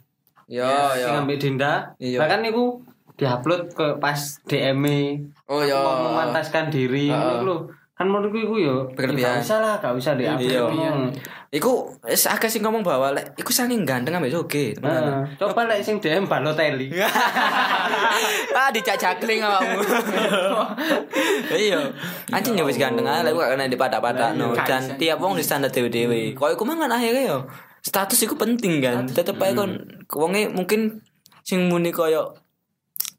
yo 0.50 0.66
Sing 0.66 1.00
yo 1.04 1.08
ambek 1.22 1.38
Dinda. 1.38 1.94
Iya. 2.02 2.18
Bahkan 2.18 2.40
niku 2.42 2.82
diupload 3.14 3.70
koyo 3.76 3.94
pas 4.02 4.42
DM 4.50 4.82
-e. 4.82 5.00
oh 5.46 5.62
yo 5.62 5.78
mau 5.78 6.10
memantaskan 6.10 6.66
diri 6.72 7.14
ngono 7.14 7.42
lho. 7.46 7.56
Kan 8.04 8.12
menurutku 8.12 8.36
iku 8.36 8.54
yo 8.60 8.76
Berlebihan. 8.92 9.40
Gak 9.40 9.48
usah 9.48 9.58
lah, 9.64 9.74
gak 9.80 9.96
usah 9.96 10.12
diupload. 10.12 10.76
Iya. 10.76 10.92
Hmm. 10.92 11.08
Iku 11.48 11.88
wis 12.04 12.28
akeh 12.28 12.52
sing 12.52 12.60
ngomong 12.60 12.84
bahwa 12.84 13.16
lek 13.16 13.32
iku 13.40 13.48
saking 13.48 13.88
ganteng 13.88 14.12
ambek 14.12 14.36
oke. 14.36 14.76
Heeh. 14.76 15.18
Coba 15.40 15.64
lek 15.64 15.80
sing 15.80 16.04
DM 16.04 16.28
Balotelli. 16.28 16.92
ah 18.60 18.68
dicak 18.68 19.00
cakling 19.00 19.40
awakmu. 19.40 19.80
Iya. 21.64 21.80
Anjing 22.28 22.60
ya 22.60 22.64
wis 22.68 22.76
ganteng 22.76 23.08
ae 23.08 23.24
lek 23.24 23.32
kena 23.32 23.72
dipadak-padak 23.72 24.36
no. 24.36 24.52
Dan 24.52 25.00
tiap 25.00 25.16
wong 25.24 25.40
di 25.40 25.44
standar 25.46 25.72
dhewe-dhewe. 25.72 26.36
Kok 26.36 26.60
iku 26.60 26.68
mangan 26.68 26.92
akhirnya 26.92 27.24
yo. 27.24 27.38
Status 27.80 28.20
iku 28.20 28.36
penting 28.36 28.84
kan. 28.84 29.08
Tetep 29.08 29.40
ae 29.40 29.56
kon 29.56 29.80
wonge 30.12 30.52
mungkin 30.52 31.00
sing 31.40 31.72
muni 31.72 31.88
koyo 31.88 32.43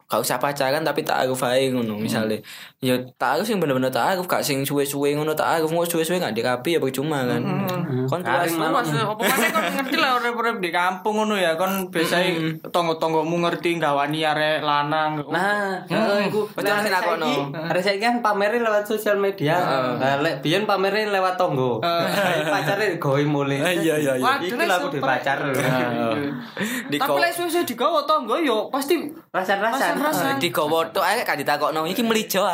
gak 0.05 0.21
usah 0.21 0.37
pacaran 0.37 0.81
tapi 0.81 1.01
tak 1.01 1.21
aruf 1.21 1.41
ae 1.41 1.67
ngono 1.67 1.97
misalnya 1.97 2.37
ya 2.77 2.93
tak 3.15 3.35
aruf 3.35 3.45
sing 3.45 3.57
bener-bener 3.57 3.89
tak 3.89 4.13
aruf 4.13 4.25
gak 4.25 4.39
sing 4.39 4.61
suwe-suwe 4.61 5.11
ngono 5.11 5.33
tak 5.33 5.57
aruf. 5.57 5.67
Mau 5.67 5.81
suwe-suwe 5.81 6.17
gak 6.17 6.31
dirapi 6.31 6.73
ya 6.73 6.79
percuma 6.79 7.25
kan. 7.25 7.41
Kon 8.05 8.21
tuas 8.21 8.45
Garing 8.45 8.61
Mas, 8.61 8.89
apa 8.93 9.17
kon 9.17 9.65
ngerti 9.73 9.97
lah 9.97 10.11
urip-urip 10.15 10.57
di 10.57 10.69
kampung 10.69 11.17
ngono 11.17 11.33
ya. 11.33 11.53
Kon 11.53 11.89
biasanya 11.89 12.37
tonggo-tonggomu 12.69 13.41
ngerti 13.41 13.75
gawani 13.75 14.21
arek 14.21 14.61
lanang. 14.61 15.25
Nah, 15.25 15.81
heeh 15.83 16.29
iku. 16.29 16.45
Betul, 16.47 16.69
Lek 16.69 16.85
sing 16.85 16.93
arek 16.93 17.09
saiki- 17.17 17.49
Arek 17.65 17.81
saiki 17.81 17.99
kan 17.99 18.15
pamerin 18.21 18.61
lewat 18.61 18.85
sosial 18.85 19.17
media. 19.17 19.57
Nah, 19.97 20.21
lek 20.21 20.39
biyen 20.39 20.63
pamerin 20.63 21.09
lewat 21.09 21.33
tonggo. 21.35 21.81
Pacare 21.81 22.97
goe 22.97 23.25
mulai. 23.25 23.73
iya 23.75 23.97
iya 23.97 24.13
Waduh, 24.15 24.45
Iki 24.45 24.53
aku 24.53 24.87
di 24.87 24.97
super- 24.97 25.09
pacar. 25.09 25.37
di 26.85 26.95
Tapi 26.95 27.17
lek 27.17 27.31
suwe-suwe 27.31 27.63
digawa 27.63 28.05
tonggo 28.05 28.37
yo 28.37 28.69
pasti 28.69 29.01
Rasan-rasan. 29.27 29.94
Di 30.39 30.49
gowoto 30.51 31.01
ae 31.01 31.23
kan 31.23 31.39
ditakokno 31.39 31.87
iki 31.87 32.03
melijo. 32.03 32.43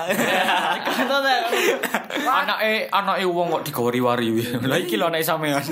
Anake 2.32 2.88
anake 2.92 3.26
wong 3.26 3.48
kok 3.52 3.64
digawari-wari. 3.68 4.30
Lah 4.62 4.78
iki 4.78 4.96
lho 4.98 5.10
anake 5.10 5.26
sampean. 5.26 5.62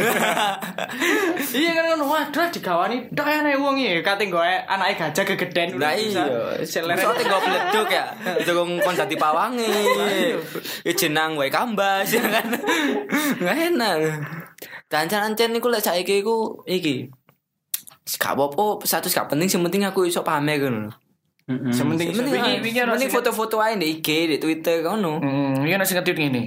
Iya 1.49 1.73
kan 1.73 1.83
ngono 1.89 2.05
waduh 2.13 2.45
digawani 2.53 3.09
tok 3.15 3.25
ene 3.25 3.57
wong 3.57 3.81
iki 3.81 4.05
kate 4.05 4.29
nggo 4.29 4.41
anake 4.43 4.93
gajah 4.99 5.23
gegeden. 5.25 5.79
Lah 5.79 5.93
iya. 5.95 6.23
Soale 6.65 6.93
nggo 6.97 7.37
bleduk 7.41 7.87
ya. 7.89 8.05
Durung 8.45 8.81
kon 8.83 8.95
dadi 8.97 9.15
pawange. 9.15 9.69
Ya 10.85 10.93
jenang 10.93 11.39
wae 11.39 11.49
kambas 11.49 12.11
ya 12.11 12.21
kan. 12.21 12.45
Nggak 13.39 13.57
enak. 13.73 13.97
Dancan-ancen 14.89 15.53
niku 15.53 15.69
lek 15.69 15.85
saiki 15.85 16.25
iku 16.25 16.65
iki. 16.65 17.09
Gak 18.09 18.33
apa-apa, 18.33 18.81
status 18.89 19.13
gak 19.13 19.29
penting, 19.29 19.45
sing 19.45 19.61
penting 19.61 19.85
aku 19.85 20.09
iso 20.09 20.25
pamer 20.25 20.57
ngono. 20.57 20.89
Heeh. 21.49 21.73
Sementing 21.73 22.13
ana 22.77 22.93
Penting 22.93 23.09
sing- 23.09 23.17
foto-foto 23.17 23.57
ae 23.57 23.73
di 23.73 23.89
IG, 23.97 24.07
di 24.29 24.37
Twitter. 24.37 24.85
Hmm, 24.85 25.65
iki 25.65 25.73
ana 25.73 25.85
sing 25.85 25.97
ngerti 25.97 26.13
ngene. 26.13 26.41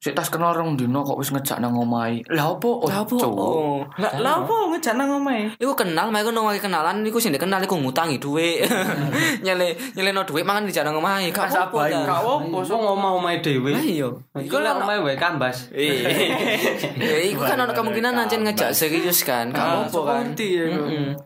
Sik 0.00 0.16
tas 0.16 0.32
kenal 0.32 0.56
rong 0.56 0.80
dino 0.80 1.04
kok 1.04 1.20
wis 1.20 1.28
ngejak 1.28 1.60
nang 1.60 1.76
omahe. 1.76 2.24
Lah 2.32 2.56
opo? 2.56 2.88
Lah 2.88 3.04
apa? 3.04 3.20
Cuk. 3.20 3.36
Oh. 3.36 3.84
Lah 4.00 4.08
lah 4.16 4.40
apa 4.40 4.72
ngejak 4.72 4.96
nang 4.96 5.12
omahe? 5.20 5.52
Iku 5.60 5.76
kenal, 5.76 6.08
mereka 6.08 6.32
nong 6.32 6.48
kenalan, 6.56 7.04
iku 7.04 7.20
sing 7.20 7.36
dikenal 7.36 7.60
iku 7.60 7.76
ngutangi 7.76 8.16
duit, 8.16 8.64
nyele 9.44 9.76
nyele 9.92 10.16
no 10.16 10.24
duit 10.24 10.40
mangan 10.40 10.64
di 10.64 10.72
jalan 10.72 10.96
omahe, 10.96 11.28
gak 11.28 11.52
apa-apa 11.52 11.92
lah. 11.92 12.00
Gak 12.08 12.16
apa 12.16 12.32
Wong 12.48 12.84
omah-omahe 12.96 13.44
dhewe. 13.44 13.76
Lah 13.76 13.84
iya. 13.84 14.08
Iku 14.40 14.56
lek 14.64 14.72
omahe 14.80 15.04
wae 15.04 15.20
kambas. 15.20 15.68
Eh, 15.68 17.28
iku 17.36 17.44
kan 17.44 17.60
ada 17.60 17.76
kemungkinan 17.76 18.16
nanti 18.16 18.40
ngejak 18.40 18.72
serius 18.72 19.20
kan, 19.20 19.52
gak 19.52 19.92
apa-apa 19.92 20.00
kan. 20.16 20.24
ya. 20.40 20.64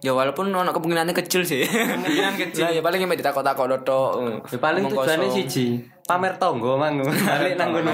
Ya 0.02 0.10
walaupun 0.10 0.50
ono 0.50 0.74
kemungkinannya 0.74 1.14
kecil 1.14 1.46
sih. 1.46 1.62
Kemungkinan 1.62 2.34
kecil. 2.42 2.66
Lah 2.66 2.70
ya 2.74 2.82
paling 2.82 3.06
yang 3.06 3.14
ditakok-takok 3.14 3.86
tok. 3.86 4.10
Ya 4.50 4.58
paling 4.58 4.90
kosong. 4.90 5.30
siji, 5.30 5.78
pamer 6.04 6.36
tonggo 6.36 6.76
mang. 6.76 7.00
Balik 7.00 7.56
nang 7.56 7.72
kono 7.72 7.90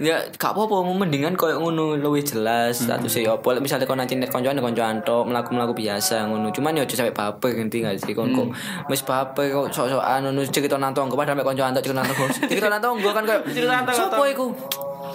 Ya 0.00 0.24
gak 0.40 0.56
apa-apa 0.56 0.88
mendingan 0.88 1.36
koyo 1.36 1.60
ngono 1.60 2.00
luwih 2.00 2.24
jelas. 2.24 2.80
Statusnya 2.80 3.36
apa? 3.36 3.44
Lek 3.52 3.60
misalnya 3.60 3.84
kon 3.84 4.00
nanti 4.00 4.16
net 4.16 4.32
koncoan 4.32 4.56
koncoan 4.56 5.04
tok 5.04 5.28
melaku-melaku 5.28 5.76
biasa 5.76 6.32
ngono. 6.32 6.48
Cuman 6.48 6.80
ya 6.80 6.88
aja 6.88 6.96
sampe 6.96 7.12
baper 7.12 7.52
ngerti 7.52 7.84
gak 7.84 8.00
sih? 8.00 8.16
Kon 8.16 8.32
kok 8.32 8.48
wis 8.88 9.04
baper 9.04 9.52
kok 9.52 9.66
sok-sokan 9.68 10.32
ngono 10.32 10.40
cerita 10.48 10.80
nang 10.80 10.96
tonggo. 10.96 11.12
Padahal 11.12 11.36
mek 11.36 11.44
koncoan 11.44 11.76
tok 11.76 11.84
cerita 11.84 12.00
nang 12.00 12.08
tonggo. 12.08 12.26
Cerita 12.52 12.68
nang 12.72 12.80
tonggo 12.80 13.10
kan 13.12 13.22
koyo 13.28 13.40
Cerita 13.52 13.72
nang 13.76 13.84
tonggo, 13.84 14.00
sopo 14.00 14.22
iku 14.24 14.46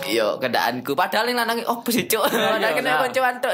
Iya, 0.07 0.27
keadaanku 0.39 0.91
padahal 0.93 1.27
yang 1.27 1.39
lanangi 1.39 1.63
oh 1.63 1.83
sih 1.85 2.03
cuk. 2.03 2.23
Padahal 2.23 2.73
kena 2.73 3.03
koncoan 3.03 3.35
tok. 3.37 3.53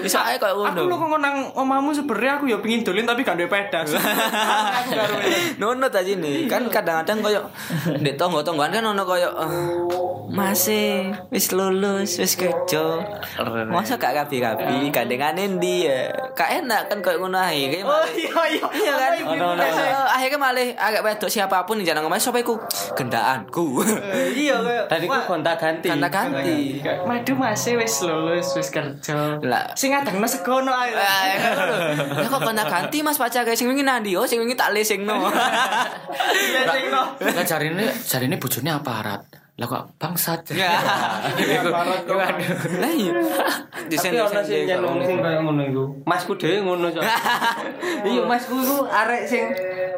Bisa 0.00 0.22
ae 0.24 0.38
koyo 0.38 0.62
Aku 0.62 0.86
lu 0.86 0.94
ngono. 0.94 1.16
kok 1.16 1.20
nang 1.20 1.36
omahmu 1.52 1.90
sebenarnya 1.90 2.38
aku 2.38 2.44
ya 2.46 2.58
pengin 2.58 2.80
dolin 2.80 3.04
tapi 3.04 3.20
gak 3.20 3.36
duwe 3.36 3.46
pedas. 3.46 3.92
aku 4.78 4.90
karo 4.94 5.14
Nono 5.58 5.86
ta 5.86 6.00
sini. 6.00 6.46
Kan 6.46 6.66
kadang-kadang 6.66 7.18
koyo 7.20 7.40
ndek 7.90 8.14
tonggo-tonggoan 8.14 8.70
kan 8.70 8.84
ono 8.86 9.02
koyo 9.02 9.28
eh, 9.28 9.50
masih 10.30 11.10
wis 11.28 11.50
lulus 11.50 12.16
wis 12.16 12.38
kerja 12.38 13.02
masa 13.66 13.98
gak 13.98 14.14
rapi-rapi 14.14 14.86
gandengane 14.88 15.58
ndi 15.58 15.90
ya 15.90 16.06
gak 16.32 16.62
enak 16.62 16.86
kan 16.86 17.02
koyo 17.02 17.18
ngono 17.18 17.36
akhirnya 17.36 17.82
Oh 17.82 18.06
iya 18.06 18.30
iya. 18.46 18.64
Iya 18.70 18.94
kan? 18.94 19.10
Eh, 19.58 20.06
Akhirnya 20.10 20.38
malah 20.38 20.66
agak 20.78 21.02
wedok 21.02 21.26
siapa 21.26 21.66
pun 21.66 21.82
yang 21.82 21.92
jangan 21.92 22.06
ngomong 22.06 22.22
sapa 22.22 22.38
iku 22.38 22.54
gendaanku. 22.94 23.82
Iya 24.30 24.56
kayak. 24.62 24.84
Dan 24.86 25.00
iku 25.04 25.18
ganti. 25.80 25.88
Gonta 25.88 26.08
ganti. 26.12 26.58
Madu 27.08 27.32
masih 27.40 27.80
wis 27.80 27.94
lulus 28.04 28.52
wis 28.52 28.68
kerja. 28.68 29.40
Lah. 29.40 29.72
Sing 29.72 29.96
ngadengno 29.96 30.28
segono 30.28 30.70
ae. 30.70 30.92
Ya 32.20 32.28
kok 32.28 32.40
gonta 32.44 32.64
ganti 32.68 33.00
Mas 33.00 33.16
pacar 33.16 33.48
sing 33.56 33.66
wingi 33.72 33.82
nandi 33.82 34.12
oh 34.14 34.28
sing 34.28 34.38
wingi 34.44 34.54
tak 34.54 34.76
lesingno. 34.76 35.24
Iya 36.30 36.60
sing 36.68 36.86
no. 36.92 37.02
Lah 37.16 37.44
jarine 37.48 37.84
jarine 38.04 38.36
bojone 38.36 38.70
aparat. 38.70 39.39
Lah 39.60 39.68
kok 39.68 39.84
bangsat. 40.00 40.40
Ya. 40.56 40.72
Lah 42.80 42.90
iya. 42.90 43.12
Tapi 43.92 44.16
ono 44.16 44.40
sing 45.04 45.18
kaya 45.20 45.38
ngono 45.44 45.62
iku. 45.62 45.84
Masku 46.08 46.32
dhewe 46.34 46.64
ngono 46.64 46.88
cok. 46.88 47.04
Iya 48.00 48.24
masku 48.24 48.56
iku 48.56 48.88
arek 48.88 49.28
sing 49.28 49.44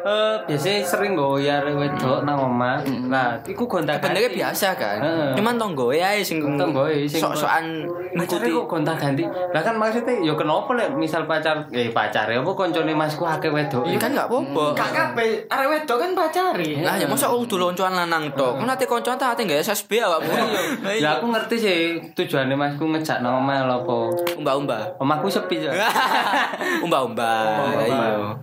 eh 0.03 0.35
biasa 0.43 0.83
sering 0.83 1.15
nggawe 1.15 1.39
arek 1.39 1.71
wedok 1.79 2.27
nang 2.27 2.35
omah. 2.35 2.83
Nah, 3.07 3.39
iku 3.47 3.63
gonta 3.63 3.95
ganti. 3.95 4.35
Biasa 4.35 4.75
kan. 4.75 4.99
Cuman 5.31 5.55
tonggoe 5.55 5.95
ae 5.95 6.19
sing 6.19 6.43
Tonggoe 6.43 7.07
sing- 7.07 7.23
sok-sokan 7.23 7.87
Ngikuti 8.11 8.51
kok 8.51 8.67
gonta 8.67 8.91
ganti. 8.99 9.23
Lah 9.23 9.63
kan 9.63 9.79
maksudnya 9.79 10.19
ya 10.19 10.35
kenapa 10.35 10.75
lek 10.75 10.91
misal 10.93 11.23
pacar 11.23 11.63
eh 11.71 11.87
pacar 11.89 12.27
ya 12.27 12.43
apa 12.43 12.51
koncone 12.51 12.91
masku 12.91 13.23
akeh 13.23 13.47
wedok. 13.47 13.87
Iya 13.87 13.95
kan 13.95 14.11
gak 14.11 14.27
apa-apa. 14.27 14.65
Gak 14.75 14.91
kabeh 14.91 15.29
arek 15.47 15.67
wedok 15.71 15.97
kan 16.03 16.11
pacari. 16.11 16.83
Lah 16.83 16.99
ya 16.99 17.07
masa 17.07 17.31
kudu 17.31 17.55
loncoan 17.55 17.95
lanang 17.95 18.27
tok. 18.35 18.59
Kan 18.59 18.67
ate 18.67 18.83
koncoan 18.83 19.15
tak 19.15 19.39
ate 19.39 19.47
gak 19.53 19.61
SSB 19.61 20.01
awakmu. 20.01 20.33
Lah 20.99 21.21
aku 21.21 21.29
ngerti 21.29 21.55
sih 21.61 21.77
tujuannya 22.17 22.57
masku 22.57 22.89
ngejak 22.89 23.21
omah 23.21 23.69
lho 23.69 23.75
apa. 23.85 23.95
Umba-umba. 24.41 24.77
Omahku 24.97 25.29
sepi 25.29 25.61
ya. 25.61 25.71
Umba-umba. 26.85 27.61
Iya. 27.85 28.33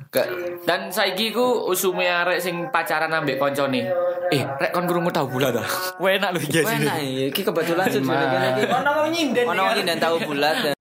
Dan 0.63 0.87
saiki 0.89 1.35
ku 1.35 1.67
usume 1.67 2.07
arek 2.07 2.39
sing 2.39 2.71
pacaran 2.71 3.11
ambek 3.11 3.43
koncone. 3.43 3.91
Eh, 4.31 4.43
rek 4.47 4.71
kon 4.71 4.87
krungu 4.87 5.11
tau 5.11 5.27
bulat 5.27 5.59
ah. 5.59 5.67
Enak 5.99 6.31
lho 6.37 6.41
iki 6.47 6.63
enak 6.63 6.97
ya. 7.03 7.25
Iki 7.35 7.41
kebetulan 7.43 7.87
sejujurnya 7.91 8.49
iki. 8.55 8.65
Ono 8.71 8.91
wong 9.03 9.09
nyinden. 9.11 9.45
Ono 9.51 9.63
wong 9.67 9.83
dan 9.83 9.99
tahu 9.99 10.17
bulat. 10.31 10.57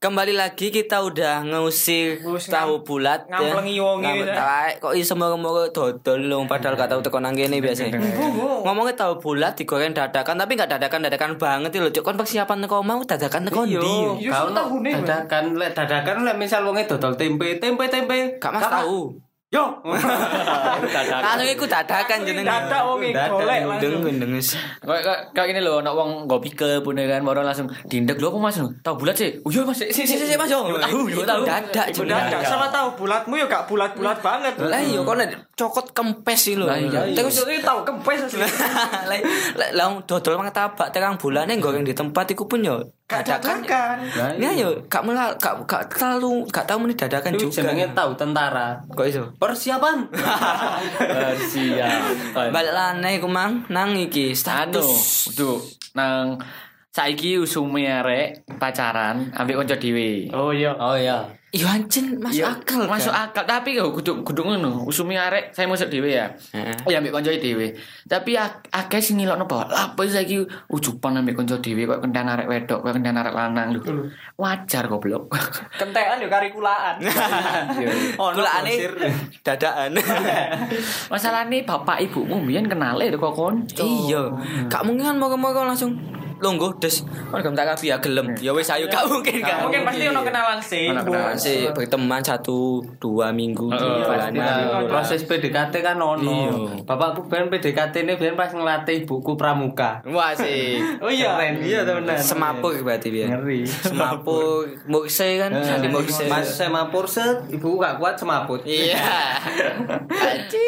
Kembali 0.00 0.32
lagi 0.32 0.72
kita 0.72 1.04
udah 1.04 1.44
ngusir 1.44 2.24
Ngusir 2.24 2.48
tahu 2.48 2.80
bulat 2.88 3.28
ya. 3.28 3.36
ngamplengi 3.36 3.76
Ngam- 3.76 4.24
ya. 4.24 4.72
kok 4.80 4.96
iso 4.96 5.12
moro-moro 5.12 5.68
dodol 5.68 6.24
lho 6.24 6.40
padahal 6.48 6.72
gak 6.72 6.88
tau 6.88 7.04
teko 7.04 7.20
nang 7.20 7.36
kene 7.36 7.60
biasanya. 7.60 8.00
Ngomongnya 8.64 8.96
tahu 8.96 9.20
bulat 9.20 9.60
digoreng 9.60 9.92
dadakan 9.92 10.40
tapi 10.40 10.56
gak 10.56 10.72
dadakan-dadakan 10.72 11.36
banget 11.36 11.76
lho. 11.76 11.92
Cuk 11.92 12.00
kon 12.00 12.16
persiapan 12.16 12.64
teko 12.64 12.80
mau 12.80 13.04
dadakan 13.04 13.52
teko 13.52 13.68
ndi? 13.68 13.76
yo? 13.76 14.16
Iya, 14.16 14.48
tahune, 14.56 14.88
Mas. 14.88 15.04
dadakan 15.04 15.44
lek 15.60 15.76
dadakan 15.76 16.16
lek 16.24 16.36
misal 16.40 16.64
wonge 16.64 16.88
dodol 16.88 17.12
tempe, 17.20 17.60
tempe 17.60 17.84
tempe. 17.92 18.40
Gak 18.40 18.56
mas 18.56 18.64
tahu. 18.64 19.20
Yo. 19.50 19.82
Langsung 21.26 21.48
iku 21.50 21.66
dadakan 21.66 22.22
jenenge. 22.22 22.46
Dadak 22.46 22.86
wong 22.86 23.02
iki 23.02 23.18
golek 23.18 23.82
Gendeng 23.82 24.30
langsung. 24.38 24.62
Kayak 24.78 25.02
kayak 25.02 25.20
kayak 25.34 25.46
gini 25.50 25.60
loh, 25.66 25.82
nak 25.82 25.98
wong 25.98 26.30
nggo 26.30 26.38
pike 26.38 26.86
punya 26.86 27.10
kan, 27.10 27.26
baru 27.26 27.42
langsung 27.42 27.66
dindek 27.90 28.22
lo 28.22 28.30
aku 28.30 28.38
mas, 28.38 28.62
tahu 28.62 28.94
bulat 29.02 29.18
sih? 29.18 29.42
Oh 29.42 29.50
iya 29.50 29.66
mas, 29.66 29.82
si 29.82 30.06
si 30.06 30.14
si 30.14 30.38
Mas 30.38 30.46
yo. 30.46 30.70
tahu, 30.78 31.10
yo 31.10 31.26
tahu. 31.26 31.42
Dadak 31.42 31.90
jenenge. 31.90 32.30
dadak 32.30 32.46
sama 32.46 32.70
tahu 32.70 32.94
bulatmu 33.02 33.34
ya 33.34 33.50
gak 33.50 33.66
bulat-bulat 33.66 34.22
banget. 34.22 34.54
Lah 34.62 34.78
iya 34.78 35.02
kok 35.02 35.14
nek 35.18 35.28
cokot 35.58 35.86
kempes 35.98 36.38
sih 36.46 36.54
lho. 36.54 36.70
Lah 36.70 36.78
iya. 36.78 37.10
Terus 37.10 37.42
iki 37.42 37.66
tahu 37.66 37.82
kempes 37.82 38.30
asli. 38.30 38.46
lah 39.74 39.86
dodol 40.06 40.38
mang 40.38 40.54
tabak 40.54 40.94
terang 40.94 41.18
bulane 41.18 41.58
goreng 41.58 41.82
di 41.82 41.90
tempat 41.90 42.30
iku 42.30 42.46
pun 42.46 42.62
yo 42.62 42.86
Gak 43.10 43.26
dadakan. 43.26 43.58
dadakan. 43.66 44.38
Ya 44.38 44.50
yo 44.54 44.70
gak 44.86 45.02
melal 45.02 45.34
gak 45.36 45.66
gak 45.66 45.90
terlalu 45.90 46.46
gak 46.46 46.62
tahu 46.62 46.86
meni 46.86 46.94
dadakan 46.94 47.34
Itu 47.34 47.50
juga. 47.50 47.66
jenenge 47.66 47.90
tahu 47.90 48.10
tentara. 48.14 48.78
Kok 48.86 49.02
iso? 49.04 49.24
Persiapan. 49.34 50.06
Siap. 51.50 52.00
Balik 52.54 52.72
laneh 52.72 53.18
iku 53.18 53.26
mang 53.26 53.66
nang 53.66 53.92
iki 53.92 54.30
Anu, 54.30 54.38
status. 54.38 54.88
tuh, 55.34 55.58
nang 55.92 56.38
saiki 57.00 57.40
usume 57.40 57.80
arek 57.82 58.28
pacaran 58.54 59.32
ambek 59.32 59.56
kanca 59.56 59.72
dhewe. 59.74 60.28
Oh 60.30 60.52
iya. 60.52 60.76
Oh 60.76 60.92
iya. 60.92 61.24
Iya 61.50 61.66
anjing 61.66 62.14
masuk 62.14 62.38
Iya, 62.38 62.54
akal. 62.54 62.78
kan? 62.78 62.94
masuk 62.94 63.10
akal 63.10 63.42
tapi 63.42 63.74
kok 63.74 63.90
kudu 63.90 64.22
kudu 64.22 64.46
ngono 64.46 64.86
usumi 64.86 65.18
arek 65.18 65.50
saya 65.50 65.66
masuk 65.66 65.90
dhewe 65.90 66.14
ya 66.14 66.30
Heeh. 66.54 66.86
ya 66.86 67.02
ambek 67.02 67.10
kanca 67.10 67.34
dhewe 67.34 67.74
tapi 68.06 68.38
ak- 68.38 68.70
akeh 68.70 69.02
sing 69.02 69.18
ngilokno 69.18 69.50
bahwa 69.50 69.66
lah 69.66 69.90
apa 69.90 70.06
saiki 70.06 70.38
ujupan 70.70 71.18
ambek 71.18 71.34
kanca 71.34 71.58
dhewe 71.58 71.90
kok 71.90 72.06
kendan 72.06 72.30
arek 72.30 72.46
wedok 72.46 72.86
kok 72.86 72.94
kendan 72.94 73.18
arek 73.18 73.34
lanang 73.34 73.74
lho 73.74 73.82
wajar 74.38 74.86
goblok 74.86 75.26
Kentekan 75.80 76.22
yo 76.22 76.30
kari 76.30 76.54
kulaan. 76.54 77.02
Oh, 78.14 78.30
kulane 78.30 78.70
dadakan. 79.42 79.98
masalahnya 81.08 81.66
bapak 81.66 81.98
ibumu 82.00 82.38
mbiyen 82.38 82.70
kenale 82.70 83.10
kok 83.10 83.34
konco 83.34 83.82
Iya, 83.82 84.22
gak 84.66 84.86
mungkin 84.86 85.02
kan 85.04 85.18
moga-moga 85.18 85.66
langsung 85.66 85.98
longgo 86.40 86.74
des. 86.80 87.04
Kan 87.30 87.52
gak 87.54 87.76
tak 87.76 87.80
ya 87.84 87.96
gelem. 88.00 88.34
Ya 88.40 88.52
wis 88.56 88.68
ayo 88.72 88.88
gak 88.88 89.06
mungkin 89.06 89.40
gak 89.44 89.68
Mungkin 89.68 89.80
pasti 89.84 90.04
ono 90.08 90.20
kenalan 90.24 90.58
sih. 90.60 90.88
Ono 90.90 91.02
kenalan 91.04 91.36
Masih 91.36 91.58
berteman 91.76 92.22
satu 92.24 92.82
dua 92.98 93.30
minggu 93.30 93.68
proses 94.88 95.24
PDKT 95.24 95.74
kan 95.84 95.96
ono. 96.00 96.20
Iya. 96.20 96.52
Bapakku 96.84 97.28
ben 97.28 97.52
PDKT 97.52 98.08
ini 98.08 98.14
ben 98.16 98.34
pas 98.34 98.50
ngelatih 98.50 99.04
buku 99.04 99.36
pramuka. 99.36 100.02
Wah 100.08 100.34
sih. 100.34 100.80
Oh 101.00 101.08
iya. 101.08 101.32
Keren. 101.38 101.54
Iya 101.64 101.80
temenan. 101.86 102.20
Semapur 102.20 102.74
berarti 102.84 103.08
dia. 103.08 103.26
Ngeri. 103.30 103.64
Semapur 103.64 104.68
murse 104.84 105.40
kan, 105.40 105.50
di 105.80 105.88
murse. 105.88 106.26
Mas 106.28 106.48
semapur 106.56 107.08
set, 107.08 107.48
ibu 107.48 107.80
gak 107.80 107.96
kuat 107.96 108.20
semaput. 108.20 108.60
Iya. 108.68 109.00
Aji. 110.30 110.66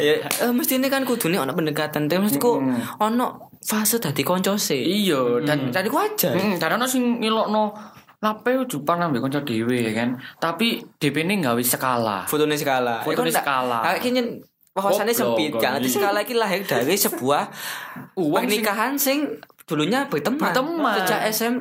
Ya, 0.00 0.14
eh, 0.24 0.52
mesti 0.52 0.80
ini 0.80 0.88
kan 0.88 1.04
kudune 1.04 1.36
ono 1.36 1.52
pendekatan, 1.52 2.08
tapi 2.08 2.24
mesti 2.24 2.40
kok 2.40 2.58
ono 2.98 3.51
fase 3.62 4.02
dadi 4.02 4.26
konco 4.26 4.58
sih. 4.58 4.82
iya 4.82 5.38
dan 5.46 5.70
Dan 5.70 5.86
ku 5.86 5.96
aja. 5.96 6.34
Hmm, 6.34 6.58
dan 6.58 6.76
ono 6.76 6.84
sing 6.84 7.22
ngilokno 7.22 7.70
lape 8.22 8.54
ujupan 8.54 9.02
ambek 9.02 9.18
kanca 9.26 9.42
dhewe 9.42 9.82
ya 9.82 9.90
kan 9.98 10.14
tapi 10.38 10.78
DP 10.98 11.26
ini 11.26 11.42
gawe 11.42 11.58
skala 11.62 12.22
Fotone 12.26 12.54
skala. 12.54 13.02
Fotone 13.02 13.34
skala. 13.34 13.82
Ah, 13.82 13.98
kini 13.98 14.38
wawasannya 14.78 15.10
sempit 15.10 15.50
kan. 15.58 15.78
Nanti 15.78 15.90
skala 15.90 16.22
iki 16.22 16.38
lahir 16.38 16.62
dari 16.62 16.94
sebuah 17.06 17.50
pernikahan 18.14 18.94
sing 18.94 19.42
dulunya 19.66 20.06
berteman. 20.06 20.38
Berteman. 20.38 21.02
Sejak 21.02 21.20
SM 21.34 21.54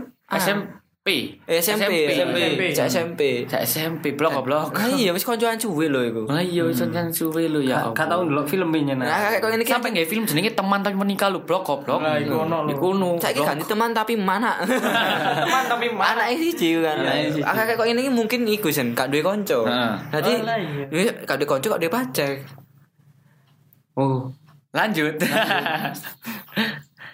SMP 1.01 1.33
Eh, 1.49 1.57
SMP, 1.57 2.13
SMP. 2.13 2.61
Sejak 2.69 2.85
SMP. 2.85 3.21
Sejak 3.49 3.61
SMP 3.65 4.13
blok 4.13 4.37
goblok 4.37 4.69
Ah 4.77 4.85
iya 4.85 5.09
wis 5.09 5.25
koncoan 5.25 5.57
cuwe 5.57 5.89
lho 5.89 5.97
iku. 6.05 6.21
Ah 6.29 6.37
iya 6.37 6.61
iso 6.61 6.85
nang 6.85 7.09
suwe 7.09 7.49
lu 7.49 7.57
ya. 7.57 7.89
Gak 7.89 8.05
tau 8.05 8.21
ndelok 8.21 8.45
filmnya 8.45 8.93
nah. 8.93 9.09
Nah, 9.09 9.17
kayak 9.33 9.41
kok 9.41 9.49
ini 9.49 9.65
kan 9.65 9.81
Sampai 9.81 9.97
nggak 9.97 10.05
film 10.05 10.29
jenenge 10.29 10.53
teman 10.53 10.85
tapi 10.85 10.93
menikah 10.93 11.33
lu 11.33 11.41
blok 11.41 11.65
goblok. 11.65 12.05
Lah, 12.05 12.21
iku 12.21 12.45
ono 12.45 12.69
lho. 12.69 12.77
Iku 12.77 12.85
ono. 12.93 13.09
Saiki 13.17 13.41
ganti 13.41 13.65
teman 13.65 13.97
tapi 13.97 14.13
mana? 14.13 14.61
Teman 15.41 15.63
tapi 15.65 15.89
mana? 15.89 16.21
Anak 16.21 16.37
siji 16.37 16.77
kan. 16.77 17.01
Anake. 17.01 17.41
Ah 17.41 17.53
kayak 17.57 17.81
kok 17.81 17.87
ini 17.89 18.05
mungkin 18.05 18.45
iku 18.45 18.69
sen 18.69 18.93
gak 18.93 19.09
duwe 19.09 19.25
kanca. 19.25 19.57
Heeh. 19.57 19.93
Dadi 20.13 20.33
Oh, 20.37 20.45
lah, 20.45 20.57
iya. 20.61 20.85
iya, 20.93 21.11
gak 21.25 21.41
duwe 21.41 21.49
kanca 21.49 21.65
gak 21.73 21.81
duwe 21.81 21.89
pacar. 21.89 22.31
Oh. 23.97 24.29
Lanjut. 24.69 25.17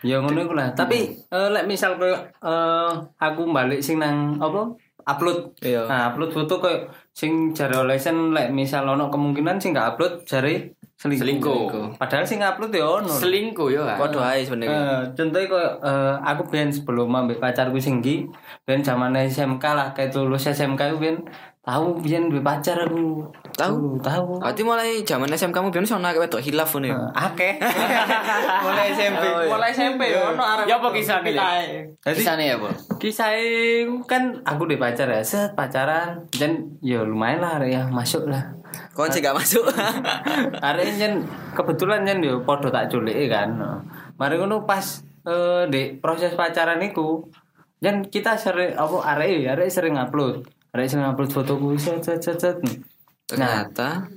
Ya 0.07 0.23
ngono 0.23 0.39
iku 0.47 0.55
lah. 0.55 0.71
Tapi 0.71 1.11
eh, 1.27 1.47
lek 1.51 1.67
misal 1.67 1.99
koyo 1.99 2.15
eh 2.15 2.91
aku 3.19 3.51
balik 3.51 3.83
sing 3.83 3.99
nang 3.99 4.39
apa? 4.39 4.71
Upload. 5.07 5.55
Iya. 5.63 5.87
Nah, 5.87 6.11
upload 6.11 6.31
foto 6.35 6.63
koyo 6.63 6.87
sing 7.11 7.51
jare 7.51 7.75
olesen 7.75 8.31
lek 8.31 8.55
misal 8.55 8.87
ono 8.87 9.11
kemungkinan 9.11 9.59
sing 9.59 9.75
gak 9.75 9.95
upload 9.95 10.23
jare 10.23 10.75
selingkuh. 10.97 11.21
Selingkuh. 11.21 11.85
Padahal 12.01 12.25
sing 12.25 12.39
upload 12.43 12.71
ya 12.73 12.87
ono. 12.87 13.11
Selingkuh 13.11 13.67
yo 13.71 13.83
kan. 13.87 13.99
Padha 13.99 14.35
ae 14.35 14.43
sebenarnya. 14.43 14.75
Eh, 14.75 15.01
contohnya 15.15 15.47
koyo 15.47 15.69
eh, 15.83 16.15
aku 16.23 16.43
ben 16.51 16.71
sebelum 16.71 17.11
ambek 17.11 17.39
pacarku 17.39 17.79
sing 17.79 17.99
iki, 17.99 18.27
ben 18.63 18.83
zaman 18.83 19.15
SMK 19.15 19.63
lah 19.63 19.87
kayak 19.91 20.15
lulus 20.15 20.47
SMK 20.47 20.95
aku 20.95 20.97
ben 21.03 21.17
tahu 21.67 21.99
biyen 21.99 22.31
duwe 22.31 22.39
pacar 22.39 22.79
aku. 22.87 23.27
Tahu? 23.51 23.99
tahu. 23.99 24.39
Berarti 24.39 24.63
mulai 24.63 25.03
zaman 25.03 25.27
SM 25.27 25.51
kamu 25.51 25.67
biyen 25.67 25.83
sono 25.83 26.07
akeh 26.07 26.23
wedok 26.23 26.39
hilaf 26.39 26.71
ngono 26.71 26.87
ya. 26.87 26.97
Akeh. 27.11 27.59
Mulai 28.65 28.95
SMP. 28.95 29.23
Mulai 29.51 29.69
SMP 29.75 30.01
yo 30.15 30.31
ono 30.31 30.43
arek. 30.47 30.65
Ya 30.71 30.79
apa? 30.79 30.87
Jadi 30.95 32.15
Kisahnya 32.15 32.45
ya, 32.47 32.55
Bu. 32.55 32.71
kisah 32.97 33.35
kan 34.07 34.39
aku 34.47 34.63
udah 34.63 34.79
pacar 34.79 35.11
ya, 35.11 35.19
set 35.19 35.51
pacaran 35.59 36.23
dan 36.39 36.79
ya 36.79 37.03
lumayan 37.03 37.43
lah 37.43 37.59
ya 37.67 37.83
masuk 37.91 38.31
lah. 38.31 38.55
Kon 38.95 39.11
sih 39.11 39.19
gak 39.19 39.35
masuk. 39.35 39.67
Arek 40.67 40.95
jen 40.95 41.27
kebetulan 41.51 42.07
jen 42.07 42.23
yo 42.23 42.41
podo 42.47 42.71
tak 42.71 42.87
culik 42.87 43.27
kan. 43.27 43.59
Mari 44.15 44.35
ngono 44.39 44.63
pas 44.63 45.03
eh, 45.27 45.67
di 45.67 45.99
proses 45.99 46.33
pacaran 46.33 46.79
iku 46.79 47.27
jen 47.83 48.07
kita 48.07 48.39
sering 48.39 48.73
apa 48.73 48.97
arek 49.17 49.51
arek 49.51 49.67
sering 49.67 49.99
upload. 49.99 50.47
Arek 50.75 50.87
sering 50.87 51.07
upload 51.07 51.31
fotoku 51.31 51.75
set 51.75 51.99
set 51.99 52.19
set. 52.19 52.37
set. 52.37 52.57
Nah, 52.59 53.63
Ternyata 53.67 54.07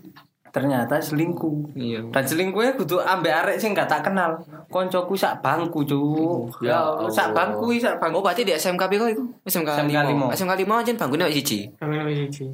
ternyata 0.50 0.98
selingkuh. 0.98 1.78
Iya. 1.78 2.10
Dan 2.10 2.24
selingkuhnya 2.26 2.74
kudu 2.74 2.98
ambek 2.98 3.30
arek 3.30 3.56
sing 3.62 3.70
gak 3.70 3.86
tak 3.86 4.02
kenal. 4.02 4.34
Koncoku 4.66 5.14
sak 5.14 5.38
bangku, 5.38 5.86
Cuk. 5.86 6.62
Ya, 6.62 6.82
Allah, 6.82 7.06
sak 7.06 7.30
bangku 7.30 7.70
iki 7.70 7.82
sak 7.82 7.98
Oh 7.98 8.02
bangku. 8.02 8.18
berarti 8.18 8.42
di 8.42 8.50
SMK 8.54 8.82
piro 8.90 9.06
iku? 9.06 9.22
SMK 9.46 9.66
SMK 9.78 9.94
5. 9.94 10.10
limo. 10.10 10.26
SMK 10.34 10.52
5 10.66 10.82
aja 10.82 10.90
bangunnya 10.98 11.26
wis 11.30 11.38
siji. 11.42 11.70
Lebih 11.78 12.14
siji. 12.26 12.46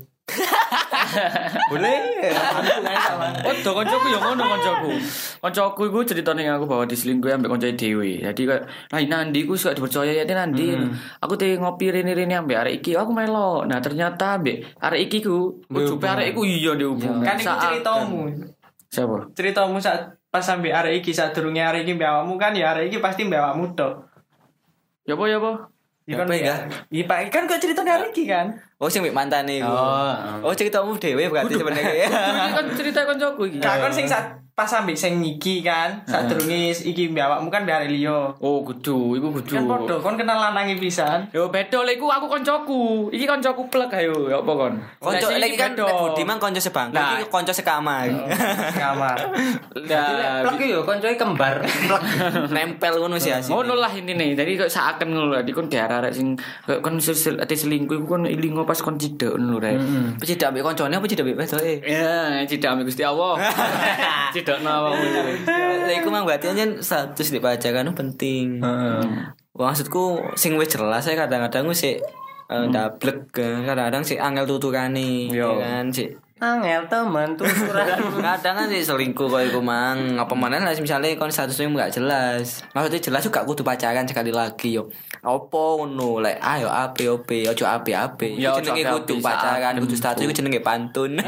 Boleh. 1.71 1.99
Oh, 3.47 3.55
do 3.63 3.71
koncoku 3.71 4.07
ya 4.11 4.19
ngono 4.19 4.43
koncoku. 4.43 4.91
Koncoku 5.39 5.83
iku 5.87 5.99
ceritane 6.03 6.43
aku 6.51 6.67
bahwa 6.67 6.83
diselingkuhi 6.83 7.39
ambek 7.39 7.51
koncoe 7.51 7.73
dhewe. 7.79 8.19
Jadi 8.19 8.43
kayak 8.43 8.63
nah 8.91 9.01
Nandi 9.07 9.47
ku 9.47 9.55
suka 9.55 9.79
dipercaya 9.79 10.11
ya 10.11 10.27
Nandi. 10.27 10.75
Aku 11.23 11.39
teh 11.39 11.55
ngopi 11.55 11.95
rene-rene 11.95 12.35
ambek 12.35 12.59
arek 12.59 12.75
iki, 12.83 12.99
aku 12.99 13.15
melo. 13.15 13.63
Nah, 13.65 13.79
ternyata 13.79 14.43
ambek 14.43 14.67
arek 14.83 15.07
iki 15.07 15.23
ku 15.23 15.63
ujube 15.71 16.07
arek 16.07 16.35
iku 16.35 16.43
iya 16.43 16.75
dihubungi. 16.75 17.23
Kan 17.23 17.39
itu 17.39 17.47
ceritamu. 17.47 18.21
Siapa? 18.91 19.31
Ceritamu 19.35 19.79
saat 19.79 20.19
pas 20.27 20.43
sampai 20.43 20.75
arek 20.75 21.07
iki 21.07 21.15
saat 21.15 21.33
durunge 21.33 21.63
arek 21.63 21.87
iki 21.87 21.95
mbek 21.95 22.11
awakmu 22.11 22.35
kan 22.35 22.51
ya 22.51 22.75
arek 22.75 22.91
iki 22.91 22.99
pasti 22.99 23.25
mbek 23.25 23.39
awakmu 23.39 23.79
tok. 23.79 24.11
Ya 25.07 25.15
apa 25.15 25.25
ya 25.31 25.39
apa? 25.39 25.71
Kan 26.07 26.23
Apa 26.23 26.39
ya? 26.39 26.55
Pak, 27.03 27.35
kan 27.35 27.51
kok 27.51 27.59
ceritanya 27.59 27.99
arek 27.99 28.15
iki 28.15 28.31
kan. 28.31 28.55
Oh 28.79 28.87
sing 28.87 29.03
mbek 29.03 29.11
mantane 29.11 29.59
iku. 29.59 29.67
Oh. 29.67 30.15
Oh 30.47 30.55
ceritamu 30.55 30.95
dhewe 30.95 31.27
berarti 31.27 31.59
sebenarnya. 31.59 32.07
Kan 32.55 32.65
cerita 32.79 33.03
koncoku 33.03 33.51
iki. 33.51 33.59
Kak 33.59 33.83
kon 33.83 33.91
sing 33.91 34.07
saat 34.07 34.39
pas 34.57 34.65
sampai 34.65 34.97
sing 34.97 35.21
iki 35.21 35.61
kan, 35.61 36.01
saat 36.09 36.33
durunge 36.33 36.73
iki 36.73 37.13
mbek 37.13 37.29
awakmu 37.29 37.53
kan 37.53 37.69
mbek. 37.69 37.93
Oh, 38.41 38.65
kudu, 38.65 39.13
iku 39.21 39.29
kudu. 39.29 39.53
Kan 39.53 39.69
podo, 39.69 40.01
kon 40.01 40.17
kenal 40.17 40.41
lanange 40.41 40.81
pisan. 40.81 41.29
Yo 41.29 41.53
beda 41.53 41.85
lek 41.85 42.01
iku 42.01 42.09
aku 42.09 42.25
koncoku. 42.25 43.13
Iki 43.13 43.29
koncoku 43.29 43.69
plek 43.69 43.93
ayo, 44.01 44.33
ya 44.33 44.41
apa 44.41 44.53
kon? 44.57 44.81
Konco 44.97 45.29
lagi 45.29 45.53
iki 45.53 45.61
kan 45.61 45.77
Budi 45.77 46.25
mang 46.25 46.41
konco 46.41 46.57
sebangku, 46.57 46.97
Nah. 46.97 47.21
iki 47.21 47.29
konco 47.29 47.53
sekamar. 47.53 48.09
Kamar. 48.73 49.19
Lah, 49.93 50.41
Plek 50.41 50.65
yo 50.65 50.81
koncoe 50.89 51.13
kembar. 51.21 51.61
Plek. 51.93 52.03
Nempel 52.49 52.97
ngono 52.97 53.21
sih 53.21 53.37
asine. 53.37 53.53
ngono 53.53 53.77
lah 53.77 53.93
intine. 53.93 54.33
Jadi 54.33 54.57
kok 54.57 54.73
seakan 54.73 55.13
ngono 55.13 55.37
lah 55.37 55.45
dikon 55.45 55.69
di 55.69 55.77
arek 55.77 56.17
sing 56.17 56.33
kok 56.65 56.81
kon 56.81 56.97
selingkuh 56.97 58.01
iku 58.01 58.07
kon 58.09 58.25
ilingo 58.25 58.65
pas 58.65 58.81
kon 58.81 58.97
cidek 58.97 59.37
ngono 59.37 59.61
rek. 59.61 59.77
Apa 60.17 60.25
cidak 60.25 60.49
mbek 60.57 60.65
koncone 60.65 60.97
apa 60.97 61.05
cidak 61.05 61.29
mbek 61.29 61.45
wedoke? 61.45 61.75
Ya, 61.85 62.41
cidek 62.49 62.73
ambek 62.73 62.89
Gusti 62.89 63.05
Allah. 63.05 63.37
Cidek 64.47 64.63
awakmu. 64.63 65.07
Lah 65.51 65.91
iku 65.91 66.09
mang 66.09 66.23
berarti 66.23 66.55
anjen 66.55 66.79
status 66.79 67.35
di 67.35 67.43
pacaran 67.43 67.91
itu 67.91 67.95
penting. 67.99 68.63
Wah, 68.63 69.73
maksudku 69.73 70.23
sing 70.39 70.55
wis 70.55 70.71
jelas 70.71 71.03
saya 71.03 71.27
kadang-kadang 71.27 71.67
sih 71.75 71.99
eh, 72.47 72.67
dablek 72.71 73.33
kan. 73.33 73.67
kadang-kadang 73.67 74.05
sih 74.05 74.21
angel 74.21 74.47
tuturane 74.47 75.27
Yo. 75.33 75.59
ya 75.59 75.81
kan 75.81 75.91
sih 75.91 76.13
Angel 76.37 76.85
teman 76.93 77.33
tuturan. 77.33 77.97
kadang 78.29 78.55
kan 78.61 78.69
sih 78.69 78.85
selingkuh 78.85 79.25
kok 79.25 79.41
iku 79.41 79.65
mang 79.65 80.21
apa 80.21 80.37
mana 80.37 80.61
lah 80.61 80.77
misalnya 80.77 81.17
kon 81.17 81.33
statusnya 81.33 81.73
nggak 81.73 81.97
jelas 81.97 82.61
maksudnya 82.77 83.01
jelas 83.01 83.25
juga 83.25 83.41
kudu 83.49 83.65
pacaran 83.65 84.05
sekali 84.05 84.29
lagi 84.37 84.77
yo 84.77 84.93
apa 85.25 85.63
ngono 85.81 86.21
lek 86.21 86.37
ayo 86.37 86.69
ape 86.69 87.09
ope 87.09 87.49
ojo 87.49 87.65
ape 87.65 87.97
ape 87.97 88.37
Ya, 88.37 88.53
jenenge 88.61 88.85
kudu 88.85 89.17
ape-ape 89.17 89.25
pacaran 89.25 89.81
kudu 89.81 89.97
status 89.97 90.21
iku 90.29 90.37
jenenge 90.37 90.61
pantun 90.61 91.17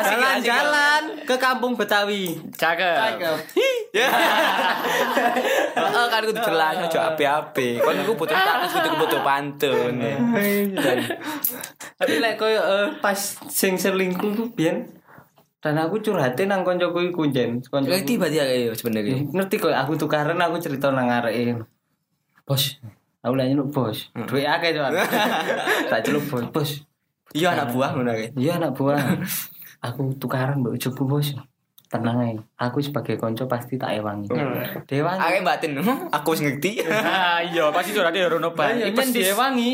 Jalan-jalan 0.00 1.02
ke 1.26 1.34
kampung 1.38 1.74
Betawi. 1.78 2.38
Cakep. 2.54 3.18
Heeh 5.74 6.04
kan 6.12 6.20
kudu 6.22 6.40
jelas 6.40 6.74
ojo 6.86 6.98
ape-ape. 6.98 7.82
Kon 7.82 7.96
iku 7.98 8.12
butuh 8.14 8.36
status 8.36 8.70
kudu 8.78 8.88
butuh 8.98 9.20
pantun. 9.22 9.94
Tapi 12.00 12.14
lek 12.18 12.34
koyo 12.38 12.60
eh, 12.60 12.86
pas 12.98 13.18
sing 13.50 13.76
selingkuh 13.76 14.32
ku 14.34 14.44
biyen 14.54 15.00
dan 15.60 15.76
aku 15.76 16.00
curhatin 16.00 16.48
nang 16.48 16.64
koncoku 16.64 17.12
iku 17.12 17.28
jen. 17.28 17.60
Koncoku. 17.60 17.92
Ngerti 17.92 18.16
berarti 18.16 18.36
ya 18.40 18.44
yo 18.48 18.72
sebenarnya. 18.72 19.28
Ngerti 19.28 19.60
kok 19.60 19.76
aku 19.76 19.92
tukaran 20.00 20.40
aku 20.40 20.56
cerita 20.56 20.88
nang 20.88 21.12
areke. 21.12 21.60
Bos, 22.48 22.80
aku 23.20 23.34
lagi 23.36 23.52
nyeluk 23.52 23.68
bos. 23.68 24.08
Duit 24.26 24.48
akeh 24.48 24.72
tuh. 24.72 24.82
Tak 25.92 26.00
celuk 26.08 26.24
bos. 26.32 26.44
Bos. 26.48 26.70
Iya 27.30 27.54
anak 27.54 27.70
buah 27.70 27.90
ngono. 27.94 28.10
Iya 28.34 28.58
anak 28.58 28.74
buah. 28.74 28.98
aku 29.80 30.12
tukaran 30.20 30.60
mbok 30.60 30.76
ujugku 30.76 31.06
bos. 31.06 31.32
Tenang 31.90 32.22
aja. 32.22 32.38
Aku 32.70 32.78
sebagai 32.78 33.18
konco 33.18 33.50
pasti 33.50 33.74
tak 33.74 33.98
ewangi. 33.98 34.30
Dewangi. 34.86 35.18
Akeh 35.18 35.42
batin, 35.42 35.74
"Hmm, 35.74 36.06
aku 36.06 36.38
wis 36.38 36.46
ngerti. 36.46 36.86
Ah 36.86 37.42
iya, 37.42 37.66
pasti 37.74 37.90
curhatnya 37.90 38.30
rono 38.30 38.54
bae. 38.54 38.78
Iya. 38.78 38.94